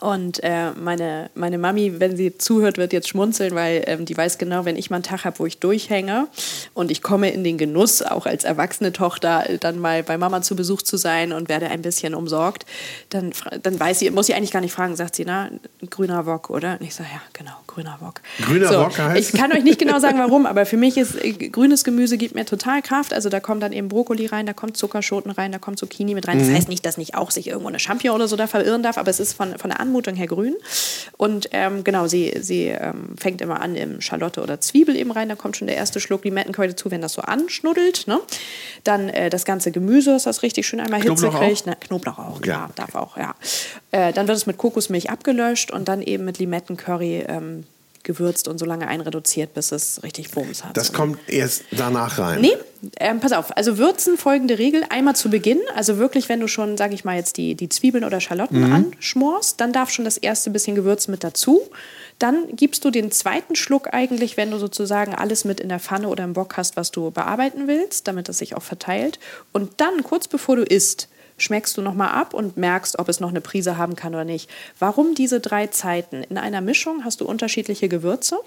[0.00, 4.38] Und äh, meine, meine Mami, wenn sie zuhört, wird jetzt schmunzeln, weil ähm, die weiß
[4.38, 6.26] genau, wenn ich mal einen Tag habe, wo ich durchhänge
[6.72, 10.40] und ich komme in den Genuss, auch als erwachsene Tochter, äh, dann mal bei Mama
[10.40, 12.64] zu Besuch zu sein und werde ein bisschen umsorgt,
[13.10, 13.32] dann,
[13.62, 15.50] dann weiß sie, muss sie eigentlich gar nicht fragen, sagt sie, na,
[15.90, 16.78] grüner Wok, oder?
[16.80, 18.22] Und ich sage, ja, genau, grüner Wok.
[18.42, 19.34] Grüner so, Wok heißt?
[19.34, 22.34] Ich kann euch nicht genau sagen, warum, aber für mich ist äh, grünes Gemüse gibt
[22.34, 23.12] mir total Kraft.
[23.12, 26.26] Also da kommt dann eben Brokkoli rein, da kommt Zuckerschoten rein, da kommt Zucchini mit
[26.26, 26.38] rein.
[26.38, 26.46] Mhm.
[26.46, 28.96] Das heißt nicht, dass nicht auch sich irgendwo eine Champignon oder so da verirren darf,
[28.96, 30.56] aber es ist von, von der Anmutung her grün.
[31.16, 35.28] Und ähm, genau, sie, sie ähm, fängt immer an im Schalotte oder Zwiebel eben rein.
[35.28, 38.06] Da kommt schon der erste Schluck Limettenkeu dazu, wenn das so anschnuddelt.
[38.06, 38.20] Ne?
[38.84, 41.66] Dann äh, das ganze Gemüse, dass das richtig schön einmal Hitze kriegt.
[41.66, 42.74] Na, Knoblauch auch, klar, ja.
[42.74, 43.34] darf auch, ja.
[43.90, 47.64] Äh, dann wird es mit Kokosmilch abgelöscht und dann eben mit Limettencurry ähm,
[48.02, 50.76] gewürzt und so lange einreduziert, bis es richtig Bums hat.
[50.76, 52.40] Das kommt erst danach rein?
[52.40, 52.56] Nee,
[52.98, 53.56] ähm, pass auf.
[53.56, 54.84] Also würzen folgende Regel.
[54.88, 58.04] Einmal zu Beginn, also wirklich, wenn du schon, sage ich mal, jetzt die, die Zwiebeln
[58.04, 58.72] oder Schalotten mhm.
[58.72, 61.60] anschmorst, dann darf schon das erste bisschen Gewürz mit dazu.
[62.18, 66.08] Dann gibst du den zweiten Schluck eigentlich, wenn du sozusagen alles mit in der Pfanne
[66.08, 69.18] oder im Bock hast, was du bearbeiten willst, damit es sich auch verteilt.
[69.52, 71.08] Und dann, kurz bevor du isst,
[71.40, 74.48] schmeckst du nochmal ab und merkst, ob es noch eine Prise haben kann oder nicht.
[74.78, 76.22] Warum diese drei Zeiten?
[76.22, 78.38] In einer Mischung hast du unterschiedliche Gewürze.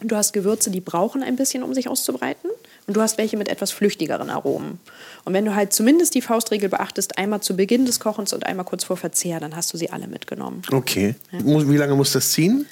[0.00, 2.50] Du hast Gewürze, die brauchen ein bisschen, um sich auszubreiten.
[2.86, 4.78] Und du hast welche mit etwas flüchtigeren Aromen.
[5.24, 8.64] Und wenn du halt zumindest die Faustregel beachtest, einmal zu Beginn des Kochens und einmal
[8.66, 10.62] kurz vor Verzehr, dann hast du sie alle mitgenommen.
[10.70, 11.14] Okay.
[11.32, 11.40] Ja.
[11.44, 12.66] Wie lange muss das ziehen?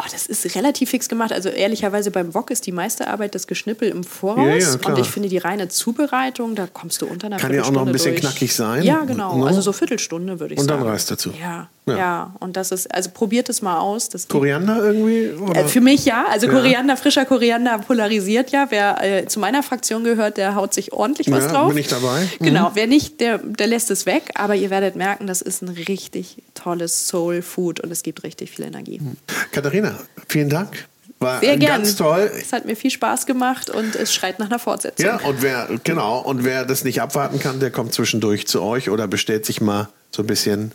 [0.00, 1.32] Oh, das ist relativ fix gemacht.
[1.32, 4.38] Also ehrlicherweise beim Wok ist die meiste Arbeit das Geschnippel im Voraus.
[4.38, 7.64] Ja, ja, und ich finde die reine Zubereitung, da kommst du unter einer Kann ja
[7.64, 8.20] auch noch ein bisschen durch.
[8.20, 8.84] knackig sein.
[8.84, 9.36] Ja, genau.
[9.36, 9.46] No?
[9.46, 10.78] Also so Viertelstunde würde ich und sagen.
[10.80, 11.32] Und dann Reis dazu.
[11.40, 12.34] Ja, ja, ja.
[12.40, 14.08] Und das ist, also probiert es mal aus.
[14.08, 15.30] Das Koriander irgendwie?
[15.54, 16.26] Äh, für mich ja.
[16.30, 18.66] Also Koriander, frischer Koriander polarisiert ja.
[18.70, 21.68] Wer äh, zu meiner Fraktion gehört, der haut sich ordentlich was drauf.
[21.68, 22.28] bin ich dabei.
[22.38, 22.44] Mhm.
[22.44, 22.70] Genau.
[22.74, 24.30] Wer nicht, der, der lässt es weg.
[24.34, 28.50] Aber ihr werdet merken, das ist ein richtig tolles Soul Food und es gibt richtig
[28.50, 29.00] viel Energie.
[29.00, 29.16] Mhm.
[29.52, 30.86] Katharina, vielen Dank.
[31.20, 31.82] War Sehr gern.
[31.82, 32.30] ganz toll.
[32.38, 35.04] Es hat mir viel Spaß gemacht und es schreit nach einer Fortsetzung.
[35.04, 38.88] Ja, und wer, genau, und wer das nicht abwarten kann, der kommt zwischendurch zu euch
[38.88, 40.72] oder bestellt sich mal so ein bisschen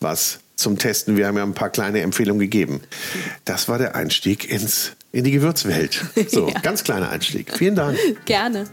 [0.00, 1.16] was zum Testen.
[1.16, 2.80] Wir haben ja ein paar kleine Empfehlungen gegeben.
[3.44, 6.04] Das war der Einstieg ins, in die Gewürzwelt.
[6.28, 6.60] So, ja.
[6.60, 7.56] ganz kleiner Einstieg.
[7.56, 7.96] Vielen Dank.
[8.24, 8.66] Gerne.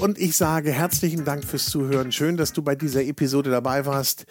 [0.00, 2.10] Und ich sage herzlichen Dank fürs Zuhören.
[2.10, 4.24] Schön, dass du bei dieser Episode dabei warst.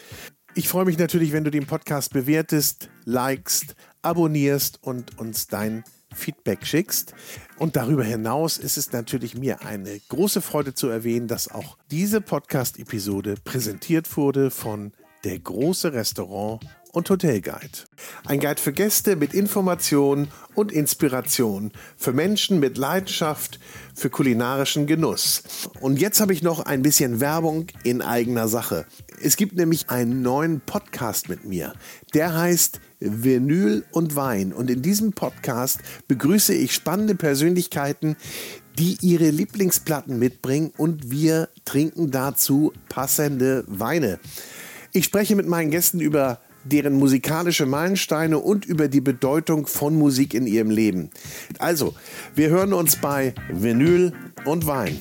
[0.54, 6.66] Ich freue mich natürlich, wenn du den Podcast bewertest, likest, abonnierst und uns dein Feedback
[6.66, 7.14] schickst.
[7.58, 12.22] Und darüber hinaus ist es natürlich mir eine große Freude zu erwähnen, dass auch diese
[12.22, 14.94] Podcast-Episode präsentiert wurde von
[15.24, 17.86] der große Restaurant und Hotelguide.
[18.26, 23.60] Ein Guide für Gäste mit Informationen und Inspiration, für Menschen mit Leidenschaft
[23.96, 25.44] für kulinarischen Genuss.
[25.80, 28.86] Und jetzt habe ich noch ein bisschen Werbung in eigener Sache.
[29.22, 31.74] Es gibt nämlich einen neuen Podcast mit mir.
[32.14, 34.54] Der heißt Vinyl und Wein.
[34.54, 38.16] Und in diesem Podcast begrüße ich spannende Persönlichkeiten,
[38.78, 44.20] die ihre Lieblingsplatten mitbringen und wir trinken dazu passende Weine.
[44.94, 50.34] Ich spreche mit meinen Gästen über deren musikalische Meilensteine und über die Bedeutung von Musik
[50.34, 51.10] in ihrem Leben.
[51.60, 51.96] Also,
[52.36, 54.14] wir hören uns bei Vinyl
[54.46, 55.00] und Wein.